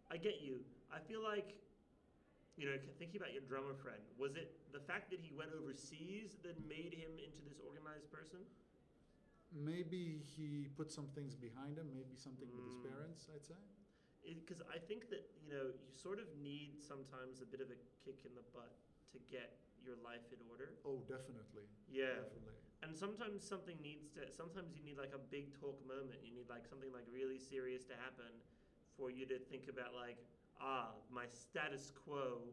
[0.09, 0.63] I get you.
[0.91, 1.55] I feel like,
[2.55, 6.37] you know, thinking about your drummer friend, was it the fact that he went overseas
[6.43, 8.45] that made him into this organized person?
[9.51, 11.93] Maybe he put some things behind him.
[11.93, 12.83] Maybe something with his Mm.
[12.89, 13.27] parents.
[13.33, 13.55] I'd say.
[14.23, 17.75] Because I think that you know you sort of need sometimes a bit of a
[18.03, 18.71] kick in the butt
[19.13, 19.53] to get
[19.85, 20.73] your life in order.
[20.83, 21.69] Oh, definitely.
[21.87, 22.19] Yeah.
[22.19, 22.57] Definitely.
[22.83, 24.27] And sometimes something needs to.
[24.27, 26.19] Sometimes you need like a big talk moment.
[26.19, 28.31] You need like something like really serious to happen
[28.99, 30.19] for you to think about like,
[30.59, 32.43] ah, my status quo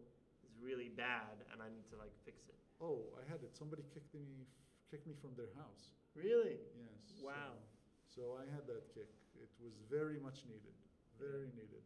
[0.46, 2.54] is really bad, and I need to like fix it.
[2.78, 3.52] Oh, I had it.
[3.58, 4.46] Somebody kicked me,
[4.86, 5.92] kicked me from their house.
[6.14, 6.62] Really?
[6.78, 7.18] Yes.
[7.20, 7.58] Wow.
[8.06, 9.10] So, so I had that kick.
[9.34, 10.74] It was very much needed.
[11.18, 11.84] Very needed.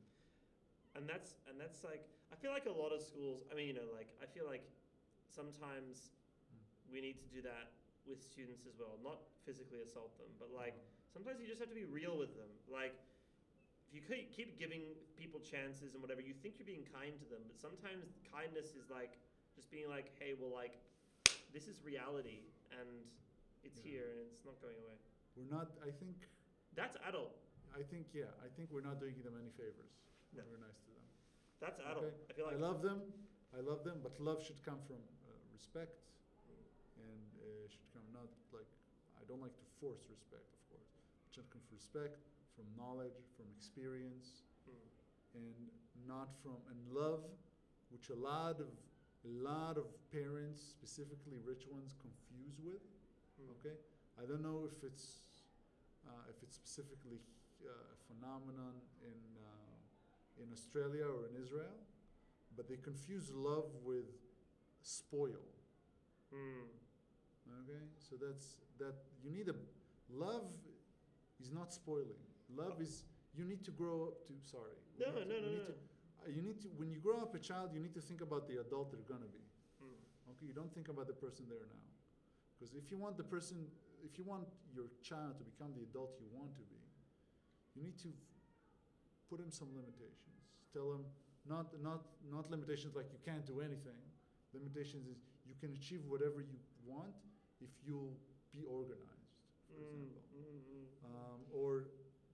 [0.96, 3.42] And that's and that's like I feel like a lot of schools.
[3.50, 4.62] I mean, you know, like I feel like
[5.28, 6.10] sometimes
[6.52, 6.92] Mm.
[6.92, 7.72] we need to do that
[8.06, 9.00] with students as well.
[9.02, 9.18] Not
[9.48, 10.76] physically assault them, but like
[11.10, 12.50] sometimes you just have to be real with them.
[12.70, 12.92] Like
[13.88, 14.82] if you keep keep giving
[15.16, 18.90] people chances and whatever, you think you're being kind to them, but sometimes kindness is
[18.92, 19.16] like
[19.56, 20.76] just being like, hey, well, like
[21.52, 22.44] this is reality
[22.76, 22.88] and
[23.64, 23.90] it's Yeah.
[24.04, 24.98] here and it's not going away.
[25.34, 25.72] We're not.
[25.82, 26.28] I think.
[26.76, 27.34] That's adult.
[27.74, 28.12] I think.
[28.14, 28.30] Yeah.
[28.44, 30.42] I think we're not doing them any favors when No.
[30.50, 31.06] we're nice to them.
[31.62, 32.10] That's adult.
[32.10, 32.14] Okay.
[32.28, 32.98] I feel like I love them.
[33.54, 34.98] I love them, but love should come from
[35.30, 35.94] uh, respect,
[36.98, 38.66] and uh, should come not like
[39.14, 40.90] I don't like to force respect, of course.
[41.26, 42.18] It should come from respect,
[42.58, 44.80] from knowledge, from experience, Mm.
[45.36, 45.54] and
[46.08, 47.20] not from and love,
[47.92, 48.72] which a lot of
[49.24, 52.80] a lot of parents, specifically rich ones, confuse with.
[53.36, 53.52] Mm.
[53.60, 53.76] Okay,
[54.16, 55.20] I don't know if it's
[56.08, 57.20] uh, if it's specifically
[57.60, 58.72] uh, a phenomenon
[59.04, 59.53] in uh,
[60.42, 61.76] in Australia or in Israel,
[62.56, 64.06] but they confuse love with
[64.82, 65.44] spoil.
[66.32, 66.66] Mm.
[67.62, 69.54] Okay, so that's that you need a
[70.10, 70.48] love
[71.40, 72.20] is not spoiling.
[72.54, 73.04] Love is
[73.34, 74.32] you need to grow up to.
[74.42, 74.76] Sorry.
[74.98, 75.64] No, to- no, no, you no.
[75.66, 78.48] to- you need to when you grow up a child, you need to think about
[78.48, 79.44] the adult they're gonna be.
[79.82, 80.30] Mm.
[80.32, 81.86] Okay, you don't think about the person there now,
[82.54, 83.70] because if you want the person,
[84.02, 86.80] if you want your child to become the adult you want to be,
[87.74, 88.08] you need to
[89.30, 90.40] put him some limitations.
[90.72, 91.04] Tell him
[91.48, 93.98] not not not limitations like you can't do anything.
[94.52, 97.14] Limitations is you can achieve whatever you want
[97.60, 98.16] if you'll
[98.52, 99.34] be organized,
[99.66, 100.30] for Mm, example.
[100.38, 100.86] mm, mm.
[101.04, 101.90] Um, or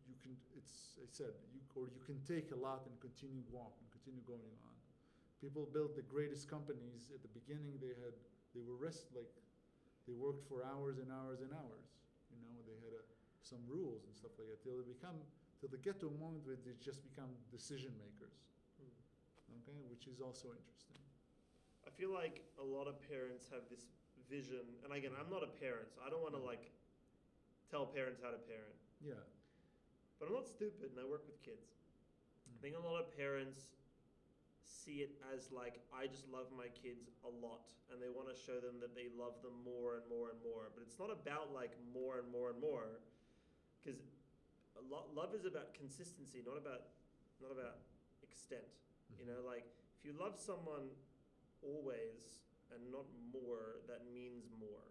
[0.07, 3.75] you can, it's, I said, you, or you can take a lot and continue walk
[3.81, 4.75] and continue going on.
[5.41, 7.81] People built the greatest companies at the beginning.
[7.81, 8.13] They had,
[8.55, 9.31] they were rest like,
[10.07, 11.89] they worked for hours and hours and hours.
[12.31, 13.03] You know, they had a,
[13.43, 15.17] some rules and stuff like that till they become,
[15.61, 18.41] till they get to a moment where they just become decision makers.
[18.81, 18.89] Mm.
[19.61, 20.97] Okay, which is also interesting.
[21.87, 23.85] I feel like a lot of parents have this
[24.29, 26.73] vision, and again, I'm not a parent, so I don't want to like
[27.71, 28.77] tell parents how to parent.
[29.05, 29.21] Yeah.
[30.19, 31.77] But I'm not stupid, and I work with kids.
[32.49, 32.61] I Mm.
[32.61, 33.69] think a lot of parents
[34.65, 38.37] see it as like I just love my kids a lot, and they want to
[38.37, 40.71] show them that they love them more and more and more.
[40.75, 43.01] But it's not about like more and more and more,
[43.83, 44.01] because
[44.89, 46.89] love is about consistency, not about
[47.43, 47.81] not about
[48.23, 48.65] extent.
[49.19, 49.67] You know, like
[49.99, 50.89] if you love someone
[51.61, 52.41] always
[52.73, 53.05] and not
[53.35, 54.87] more, that means more.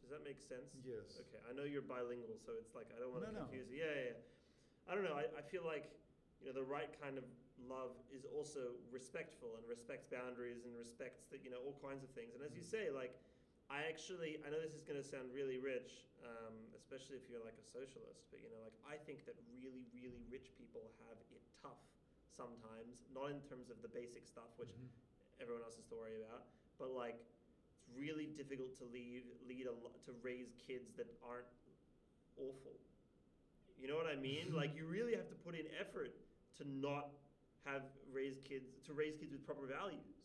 [0.00, 0.72] Does that make sense?
[0.80, 1.20] Yes.
[1.28, 3.44] Okay, I know you're bilingual, so it's like I don't want to No, no.
[3.50, 3.84] confuse you.
[3.84, 4.88] Yeah, yeah, yeah.
[4.88, 5.18] I don't know.
[5.20, 5.92] I, I feel like
[6.40, 7.26] you know the right kind of
[7.68, 12.08] love is also respectful and respects boundaries and respects that you know all kinds of
[12.16, 12.32] things.
[12.32, 12.72] And as you Mhm.
[12.72, 13.12] say, like
[13.68, 17.44] I actually I know this is going to sound really rich, um, especially if you're
[17.44, 21.20] like a socialist, but you know like I think that really really rich people have
[21.32, 21.80] it tough
[22.32, 24.88] sometimes, not in terms of the basic stuff which Mhm.
[25.40, 26.48] everyone else has to worry about.
[26.78, 27.20] But like,
[27.76, 31.52] it's really difficult to lead lead a lo- to raise kids that aren't
[32.36, 32.80] awful.
[33.76, 34.52] You know what I mean?
[34.60, 36.14] like, you really have to put in effort
[36.58, 37.10] to not
[37.64, 40.17] have raise kids to raise kids with proper values.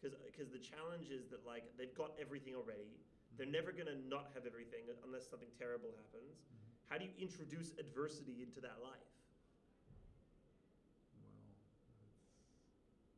[0.00, 2.94] Because because the challenge is that like they've got everything already.
[3.36, 6.38] They're never gonna not have everything unless something terrible happens.
[6.46, 6.90] Mhm.
[6.90, 9.10] How do you introduce adversity into that life?
[11.18, 11.66] Well, that's,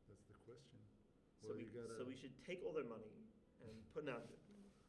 [0.08, 0.80] that's the question.
[1.40, 3.12] So Well, we gotta- so we should take all their money
[3.60, 4.38] and put it out there.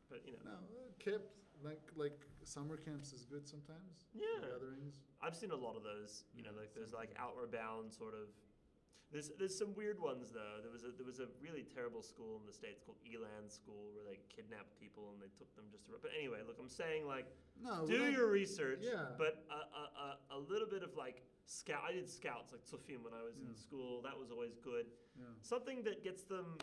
[0.09, 0.43] But you know.
[0.43, 1.31] No, uh, camps
[1.63, 4.07] like like summer camps is good sometimes.
[4.13, 4.41] Yeah.
[4.41, 4.99] Gatherings.
[5.21, 6.23] I've seen a lot of those.
[6.33, 8.27] You know, like those like outward bound sort of.
[9.11, 10.63] There's there's some weird ones though.
[10.63, 13.91] There was a there was a really terrible school in the states called Elan School
[13.93, 15.99] where they kidnapped people and they took them just to.
[16.01, 17.27] But anyway, look, I'm saying like
[17.61, 17.85] No.
[17.85, 18.79] do your research.
[18.81, 19.11] yeah.
[19.17, 21.83] But a, a, a, a little bit of like scout.
[21.87, 24.01] I did scouts like Sofim when I was in school.
[24.01, 24.85] That was always good.
[25.19, 25.25] Yeah.
[25.41, 26.57] Something that gets them.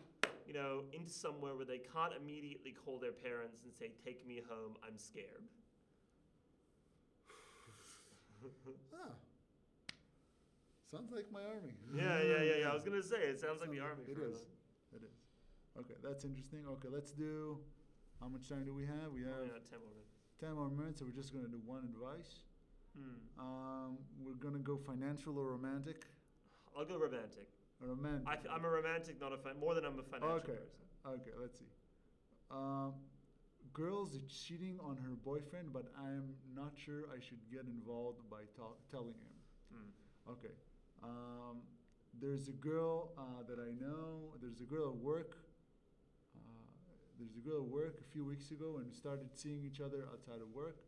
[0.49, 4.41] You know, into somewhere where they can't immediately call their parents and say, "Take me
[4.49, 4.79] home.
[4.83, 5.45] I'm scared."
[8.95, 9.13] Ah.
[10.91, 11.77] Sounds like my army.
[11.95, 12.71] Yeah, yeah, yeah, yeah.
[12.71, 14.05] I was gonna say it sounds like the army.
[14.09, 14.41] It is.
[14.41, 15.17] a- It is.
[15.79, 16.65] Okay, that's interesting.
[16.67, 17.59] Okay, let's do.
[18.21, 19.13] How much time do we have?
[19.13, 20.15] We Oh, have yeah, ten more minutes.
[20.41, 22.41] ten more minutes, so we're just gonna do one advice.
[22.97, 23.39] Hmm.
[23.39, 26.07] Um, we're gonna go financial or romantic.
[26.77, 27.49] I'll go romantic.
[27.81, 28.27] Romantic.
[28.27, 30.57] I I'm a romantic, not a fin- more than I'm a financial Okay.
[30.57, 30.81] person.
[31.07, 31.71] Okay, let's see.
[32.51, 32.95] Um,
[33.75, 38.47] girls is cheating on her boyfriend, but I'm not sure I should get involved by
[38.57, 39.35] ta- telling him.
[39.71, 40.31] Hmm.
[40.33, 40.55] Okay.
[41.03, 41.63] Um,
[42.21, 44.35] there's a girl uh, that I know.
[44.41, 45.37] There's a girl at work.
[46.35, 46.67] Uh,
[47.19, 50.09] there's a girl at work a few weeks ago, and we started seeing each other
[50.13, 50.79] outside of work.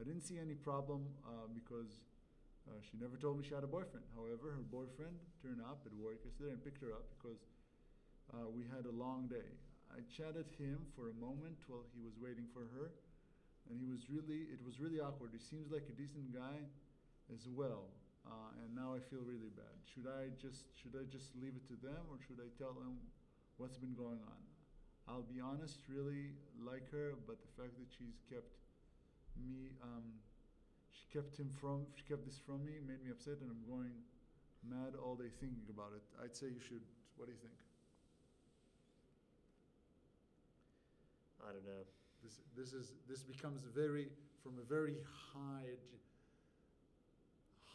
[0.00, 2.00] I didn't see any problem uh, because
[2.68, 4.06] uh, she never told me she had a boyfriend.
[4.14, 7.40] However, her boyfriend turned up at work yesterday and picked her up because
[8.32, 9.48] uh, we had a long day.
[9.90, 12.92] I chatted him for a moment while he was waiting for her,
[13.68, 15.32] and he was really it was really awkward.
[15.32, 16.60] He seems like a decent guy
[17.32, 17.88] as well,
[18.28, 19.72] uh, and now I feel really bad.
[19.88, 23.00] Should I just should I just leave it to them, or should I tell them
[23.56, 24.40] what's been going on?
[25.08, 28.60] I'll be honest, really like her, but the fact that she's kept
[29.40, 30.04] me, um,
[30.92, 33.96] she kept him from, she kept this from me, made me upset, and I'm going
[34.60, 36.04] mad all day thinking about it.
[36.20, 36.84] I'd say you should.
[37.16, 37.56] What do you think?
[41.40, 41.84] I don't know.
[42.22, 44.08] This this is this becomes very
[44.42, 44.96] from a very
[45.32, 46.07] high ag-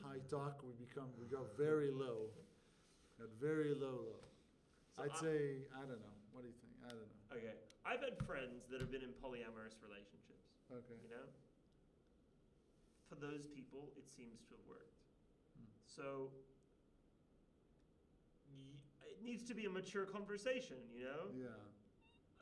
[0.03, 0.61] high talk.
[0.63, 2.29] We become we go very low,
[3.19, 4.19] at very low low.
[4.95, 5.39] So I'd I- say
[5.73, 6.17] I don't know.
[6.35, 6.73] What do you think?
[6.85, 7.37] I don't know.
[7.39, 10.53] Okay, I've had friends that have been in polyamorous relationships.
[10.69, 10.97] Okay.
[11.01, 11.25] You know,
[13.09, 14.99] for those people, it seems to have worked.
[15.57, 15.65] Hmm.
[15.85, 16.29] So
[18.49, 18.77] y-
[19.09, 20.77] it needs to be a mature conversation.
[20.93, 21.23] You know.
[21.33, 21.47] Yeah.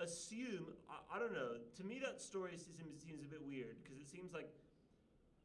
[0.04, 4.00] assume I, I don't know to me that story seems, seems a bit weird because
[4.02, 4.50] it seems like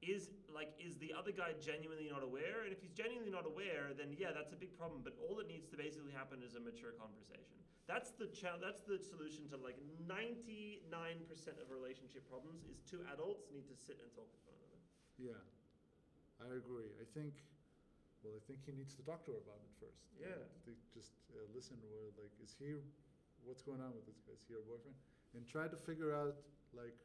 [0.03, 2.65] is like is the other guy genuinely not aware?
[2.65, 5.01] And if he's genuinely not aware, then yeah, that's a big problem.
[5.05, 7.61] But all that needs to basically happen is a mature conversation.
[7.87, 12.67] That's the cha- That's the solution to like ninety nine percent of relationship problems.
[12.67, 14.81] Is two adults need to sit and talk with one another.
[15.17, 15.43] Yeah,
[16.43, 16.91] I agree.
[16.99, 17.39] I think,
[18.27, 20.03] well, I think he needs to talk to her about it first.
[20.19, 20.35] Yeah.
[20.67, 21.79] To just uh, listen.
[21.87, 22.75] Where like, is he?
[23.47, 24.35] What's going on with this guy?
[24.35, 24.99] Is he her boyfriend?
[25.39, 26.35] And try to figure out
[26.75, 26.99] like,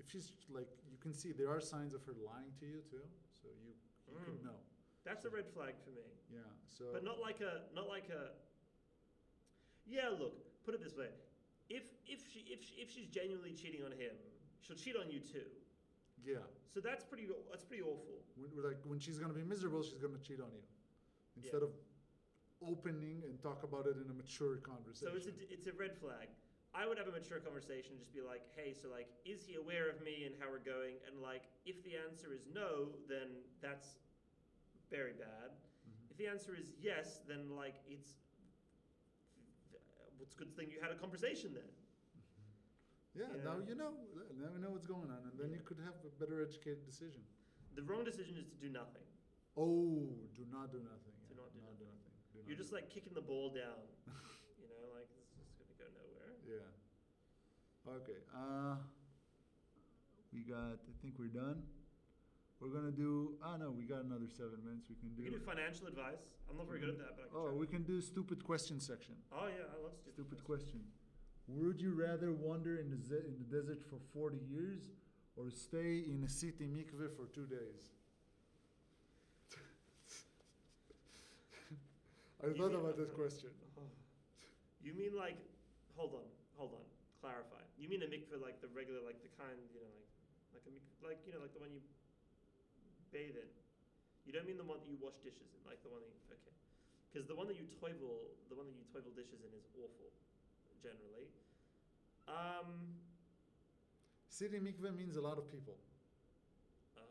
[0.00, 3.04] if she's like, you can see there are signs of her lying to you too.
[3.42, 3.72] So you
[4.08, 4.44] you could Mm.
[4.48, 4.58] know.
[5.04, 6.08] That's a red flag for me.
[6.28, 6.40] Yeah.
[6.76, 6.84] So.
[6.92, 8.22] But not like a not like a.
[9.86, 10.34] Yeah, look.
[10.64, 11.10] Put it this way:
[11.68, 14.14] if if she if she, if she's genuinely cheating on him,
[14.60, 15.48] she'll cheat on you too.
[16.24, 16.44] Yeah.
[16.72, 18.24] So that's pretty that's pretty awful.
[18.36, 20.64] When, like when she's gonna be miserable, she's gonna cheat on you,
[21.36, 21.70] instead of
[22.62, 25.08] opening and talk about it in a mature conversation.
[25.08, 26.28] So it's a it's a red flag.
[26.74, 29.90] I would have a mature conversation, just be like, hey, so like, is he aware
[29.90, 31.02] of me and how we're going?
[31.06, 33.98] And like, if the answer is no, then that's
[34.90, 35.50] very bad.
[35.86, 36.10] Mhm.
[36.10, 38.14] If the answer is yes, then like it's
[40.18, 41.70] what's good thing you had a conversation then.
[43.14, 43.42] Yeah, Yeah.
[43.42, 43.90] now you know.
[44.38, 47.26] Now we know what's going on, and then you could have a better educated decision.
[47.74, 49.02] The wrong decision is to do nothing.
[49.56, 50.06] Oh,
[50.38, 51.14] do not do nothing.
[51.26, 51.90] Do yeah, not do do nothing.
[51.90, 52.14] nothing.
[52.32, 53.82] Do You're not just do like kicking the ball down.
[54.62, 56.38] you know, like it's just gonna go nowhere.
[56.50, 57.92] Yeah.
[58.02, 58.18] Okay.
[58.34, 58.74] Uh,
[60.32, 60.82] we got.
[60.82, 61.62] I think we're done.
[62.60, 63.36] We're gonna do.
[63.42, 64.86] Ah, no, we got another seven minutes.
[64.90, 65.22] We can do.
[65.22, 66.20] We can do financial advice.
[66.50, 67.56] I'm not very good at that, but I can oh, try.
[67.56, 69.14] we can do stupid question section.
[69.32, 70.80] Oh yeah, I love stupid, Stupid question.
[71.48, 74.90] Would you rather wander in the ze- in the desert for forty years,
[75.36, 77.90] or stay in a city mikveh for two days?
[82.42, 83.50] I You thought mean- about this question.
[84.82, 85.36] You mean like,
[85.94, 86.24] hold on,
[86.60, 86.84] hold on,
[87.24, 87.64] clarify.
[87.80, 89.88] You mean a mikveh like the regular, like the kind, you know,
[90.52, 91.80] like, like a mikveh, like you know, like the one you
[93.08, 93.48] bathe in.
[94.28, 96.20] You don't mean the one that you wash dishes in, like the one that you,
[96.36, 96.52] okay,
[97.08, 100.12] because the one that you toivel, the one that you toivel dishes in is awful,
[100.84, 101.32] generally.
[102.28, 103.00] Um.
[104.30, 105.76] City mikveh means a lot of people.
[106.96, 107.02] Uh,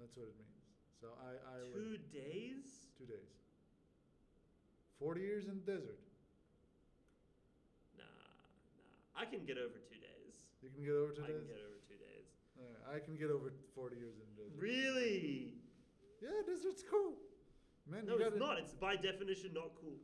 [0.00, 0.58] That's what it means.
[1.00, 2.90] So I, I would- two days.
[2.98, 3.32] two days.
[4.98, 6.02] Forty years in the desert.
[9.16, 10.34] I can get over two days.
[10.62, 11.36] You can get over two I days.
[11.36, 12.26] I can get over two days.
[12.58, 14.60] Alright, I can get over forty years in the desert.
[14.60, 15.54] Really?
[16.22, 17.14] Yeah, desert's cool.
[17.90, 18.58] Man, No, it's gotta- not.
[18.58, 19.98] It's by definition not cool.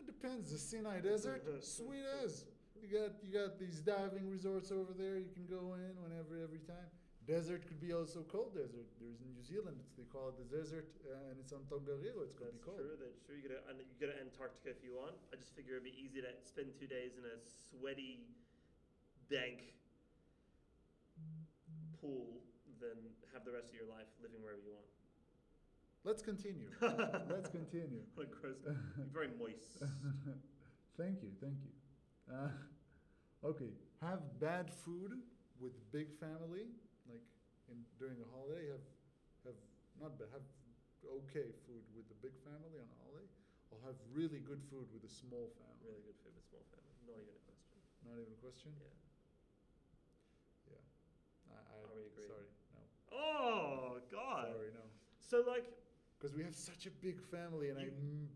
[0.00, 0.50] It depends.
[0.50, 2.44] The Sinai Desert, sweet as.
[2.82, 5.16] You got you got these diving resorts over there.
[5.16, 6.90] You can go in whenever, every time.
[7.24, 8.84] Desert could be also cold desert.
[9.00, 9.80] There's in New Zealand.
[9.80, 12.20] It's, they call it the desert, uh, and it's on Tongariro.
[12.20, 12.76] It's gonna be cold.
[12.76, 13.00] true.
[13.00, 13.40] That's true.
[13.40, 15.16] You go to you go to Antarctica if you want.
[15.32, 18.28] I just figure it'd be easy to spend two days in a sweaty,
[19.32, 19.72] dank
[21.96, 22.44] pool
[22.80, 22.96] than
[23.32, 24.84] have the rest of your life living wherever you want.
[26.04, 26.68] Let's continue.
[27.32, 28.04] Let's continue.
[28.14, 28.60] What a gross.
[29.12, 29.80] Very moist.
[31.00, 31.72] thank you, thank you.
[32.28, 32.52] Uh,
[33.48, 33.72] okay,
[34.02, 35.12] have bad food
[35.60, 36.68] with big family,
[37.10, 37.24] like
[37.70, 38.70] in during a holiday.
[38.72, 38.86] Have
[39.48, 39.60] have
[40.00, 40.28] not bad.
[40.32, 40.46] Have
[41.24, 43.28] okay food with the big family on a holiday,
[43.72, 45.84] or have really good food with a small family.
[45.84, 46.92] Really good food with small family.
[47.04, 47.78] Not even a question.
[48.04, 48.70] Not even a question.
[50.68, 50.80] Yeah.
[51.52, 52.08] I, I Are we?
[52.24, 52.82] Sorry, no.
[53.12, 54.48] Oh God.
[54.52, 54.84] Sorry, no.
[55.20, 55.66] So like,
[56.18, 58.28] Because we have such a big family, and I You- mm,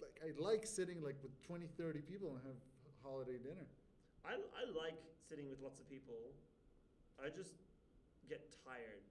[0.00, 2.58] like I like sitting like with 20, 30 people and have
[3.02, 3.66] holiday dinner.
[4.24, 4.98] I I like
[5.28, 6.34] sitting with lots of people.
[7.22, 7.54] I just
[8.28, 9.02] get tired.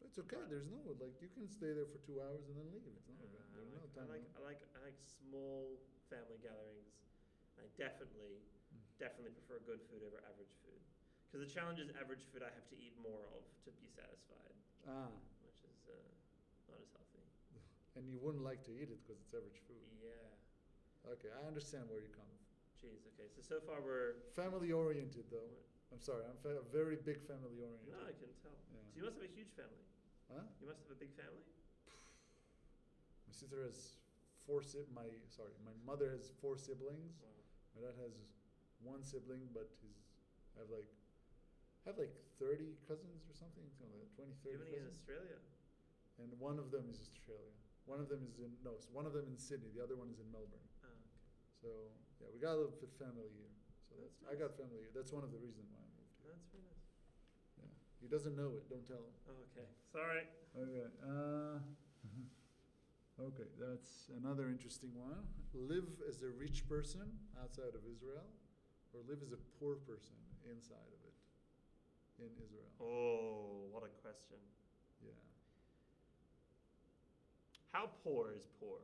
[0.00, 0.40] But it's okay.
[0.48, 2.88] There's no like you can stay there for two hours and then leave.
[2.88, 3.20] It's not.
[3.20, 5.76] a Uh, bad- I there's no like, I like I like I like small
[6.08, 6.92] family gatherings.
[7.60, 8.40] I definitely
[8.70, 8.86] Mm.
[9.02, 10.78] definitely prefer good food over average food.
[11.26, 14.54] Because the challenge is average food I have to eat more of to be satisfied,
[14.86, 15.10] ah,
[15.42, 15.94] which is uh,
[16.70, 17.26] not as healthy.
[17.98, 19.82] and you wouldn't like to eat it because it's average food.
[19.98, 21.10] Yeah.
[21.18, 22.30] Okay, I understand where you come.
[22.30, 22.38] from.
[22.78, 23.02] Jeez.
[23.14, 23.26] Okay.
[23.34, 24.14] So so far we're.
[24.38, 25.50] Family oriented though.
[25.90, 26.22] I'm sorry.
[26.26, 27.90] I'm fa- very big family oriented.
[27.90, 28.54] No, I can tell.
[28.70, 28.78] Yeah.
[28.94, 29.84] So you must have a huge family.
[30.30, 30.46] Huh?
[30.62, 31.42] You must have a big family.
[33.26, 33.98] My sister has
[34.46, 34.62] four.
[34.62, 35.54] Si- my sorry.
[35.66, 37.18] My mother has four siblings.
[37.18, 37.34] Wow.
[37.74, 38.14] My dad has
[38.82, 39.98] one sibling, but his
[40.54, 40.86] I have like
[41.86, 43.66] I have like thirty cousins or something.
[43.74, 44.94] Something like 20, Do you 30 have any in.
[44.94, 45.38] Australia?
[46.22, 47.54] And one of them is Australia.
[47.86, 48.78] One of them is in no.
[48.78, 49.74] So one of them in Sydney.
[49.74, 50.66] The other one is in Melbourne.
[50.84, 51.10] Oh, okay.
[51.58, 51.68] So
[52.22, 53.50] yeah, we got a little bit of family here.
[53.90, 54.94] So That's that's, I got family here.
[54.94, 56.30] That's one of the reasons why I moved here.
[56.30, 56.86] That's very nice.
[57.58, 57.74] Yeah.
[57.98, 58.70] He doesn't know it.
[58.70, 59.14] Don't tell him.
[59.50, 59.66] Okay.
[59.90, 60.22] Sorry.
[60.54, 60.86] Okay.
[61.02, 61.58] Uh,
[63.34, 65.26] okay, that's another interesting one.
[65.54, 67.02] Live as a rich person
[67.42, 68.30] outside of Israel,
[68.94, 70.14] or live as a poor person
[70.46, 71.16] inside of it.
[72.22, 72.70] in Israel?
[72.78, 74.38] Oh, what a question.
[75.02, 75.18] Yeah.
[77.72, 78.78] How poor is poor?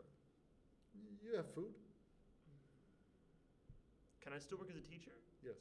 [1.23, 1.75] You have food?
[4.27, 5.15] Can I still work as a teacher?
[5.39, 5.55] Yes.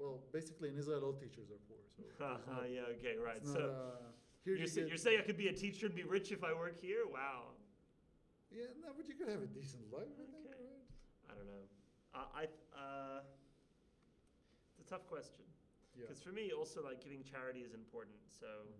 [0.00, 1.84] Well, basically in Israel, all teachers are poor.
[2.16, 3.36] So not- yeah, okay, right.
[3.36, 4.08] it's So not, uh,
[4.48, 6.32] here you're, you say, get- you're saying I could be a teacher and be rich
[6.32, 7.04] if I work here?
[7.04, 7.52] Wow.
[8.48, 10.72] yeah, no, but you could have a decent life, I think, right?
[11.28, 11.64] I don't know.
[12.16, 13.20] Uh, I uh,
[14.72, 15.44] it's a tough question
[15.92, 16.08] Yeah.
[16.08, 18.16] because for me, also like giving charity is important.
[18.24, 18.72] So Mm.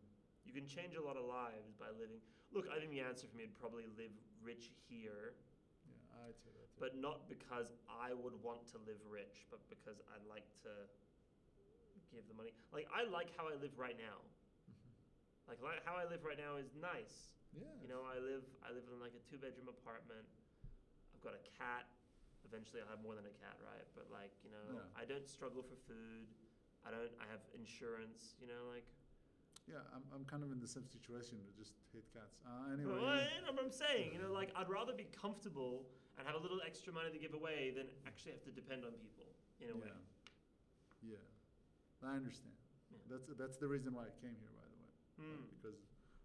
[0.48, 2.24] you can change a lot of lives by living.
[2.56, 5.36] Look, I think the answer for me would probably live rich here,
[5.88, 6.68] Yeah, I'd say that.
[6.74, 6.80] Too.
[6.80, 10.72] but not because I would want to live rich, but because I'd like to
[12.12, 12.52] give the money.
[12.72, 14.20] Like I like how I live right now.
[14.70, 14.92] Mhm.
[15.48, 17.32] Like, like how I live right now is nice.
[17.56, 17.68] yeah.
[17.82, 20.24] You know, I live I live in like a two bedroom apartment.
[21.16, 21.88] I've got a cat.
[22.46, 23.84] Eventually, I'll have more than a cat, right?
[23.98, 24.86] But like, you know, Yeah.
[24.96, 26.28] I don't struggle for food.
[26.86, 27.12] I don't.
[27.20, 28.36] I have insurance.
[28.40, 28.86] You know, like.
[29.68, 31.36] Yeah, I'm, I'm kind of in the same situation.
[31.44, 32.40] I just hate cats.
[32.40, 32.96] Uh, anyway.
[32.96, 34.16] Well, you know what I'm saying.
[34.16, 35.84] You know, like I'd rather be comfortable
[36.16, 38.96] and have a little extra money to give away than actually have to depend on
[38.96, 39.28] people
[39.60, 39.92] in a way.
[41.04, 41.20] Yeah.
[41.20, 42.08] Yeah.
[42.08, 42.56] I understand.
[42.88, 43.04] Yeah.
[43.12, 44.90] That's that's the reason why I came here, by the way.
[45.20, 45.44] Hmm.
[45.60, 45.78] Because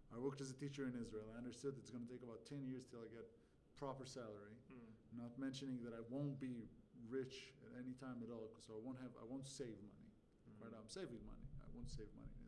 [0.08, 1.28] I worked as a teacher in Israel.
[1.34, 3.28] I understood it's going to take about 10 years till I get
[3.76, 4.56] proper salary.
[4.72, 5.20] Hmm.
[5.20, 6.64] Not mentioning that I won't be
[7.12, 10.10] rich at any time at all, so I won't have I won't save money.
[10.48, 10.64] Hmm.
[10.64, 11.44] Right now I'm saving money.
[11.60, 12.43] I won't save money.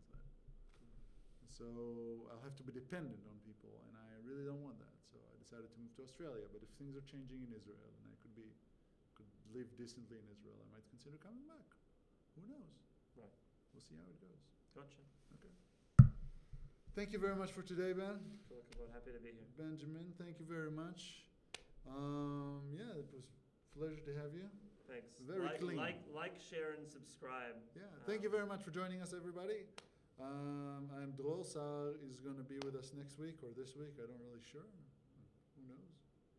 [1.56, 4.92] So I'll have to be dependent on people, and I really don't want that.
[5.08, 6.44] So I decided to move to Australia.
[6.52, 8.52] But if things are changing in Israel and I could be
[9.16, 9.24] could
[9.56, 11.64] live decently in Israel, I might consider coming back.
[12.36, 12.76] Who knows?
[13.16, 13.32] Right.
[13.72, 14.36] We'll see how it goes.
[14.76, 15.00] Gotcha.
[15.40, 15.52] Okay.
[16.92, 18.20] Thank you very much for today, Ben.
[18.76, 19.48] I'm happy to be here.
[19.56, 21.24] Benjamin, thank you very much.
[21.88, 23.24] Um, yeah, it was a
[23.72, 24.44] pleasure to have you.
[24.84, 25.16] Thanks.
[25.24, 25.80] Very like, clean.
[25.80, 27.56] Like, like, share, and subscribe.
[27.72, 29.64] Yeah, thank you Um, very much for joining us, everybody.
[30.16, 31.44] Um, I'm Dror.
[31.44, 34.00] Sar is going to be with us next week or this week.
[34.00, 34.64] I don't really sure.
[35.56, 35.92] Who knows?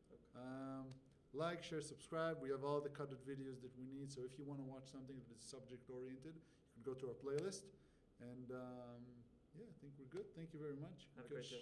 [0.09, 0.17] Okay.
[0.33, 0.89] Um,
[1.33, 2.37] like, share, subscribe.
[2.41, 4.11] We have all the cutted videos that we need.
[4.11, 7.13] So if you want to watch something that is subject oriented, you can go to
[7.13, 7.69] our playlist.
[8.17, 9.05] And um,
[9.53, 10.25] yeah, I think we're good.
[10.33, 11.05] Thank you very much.
[11.15, 11.61] Have a great day.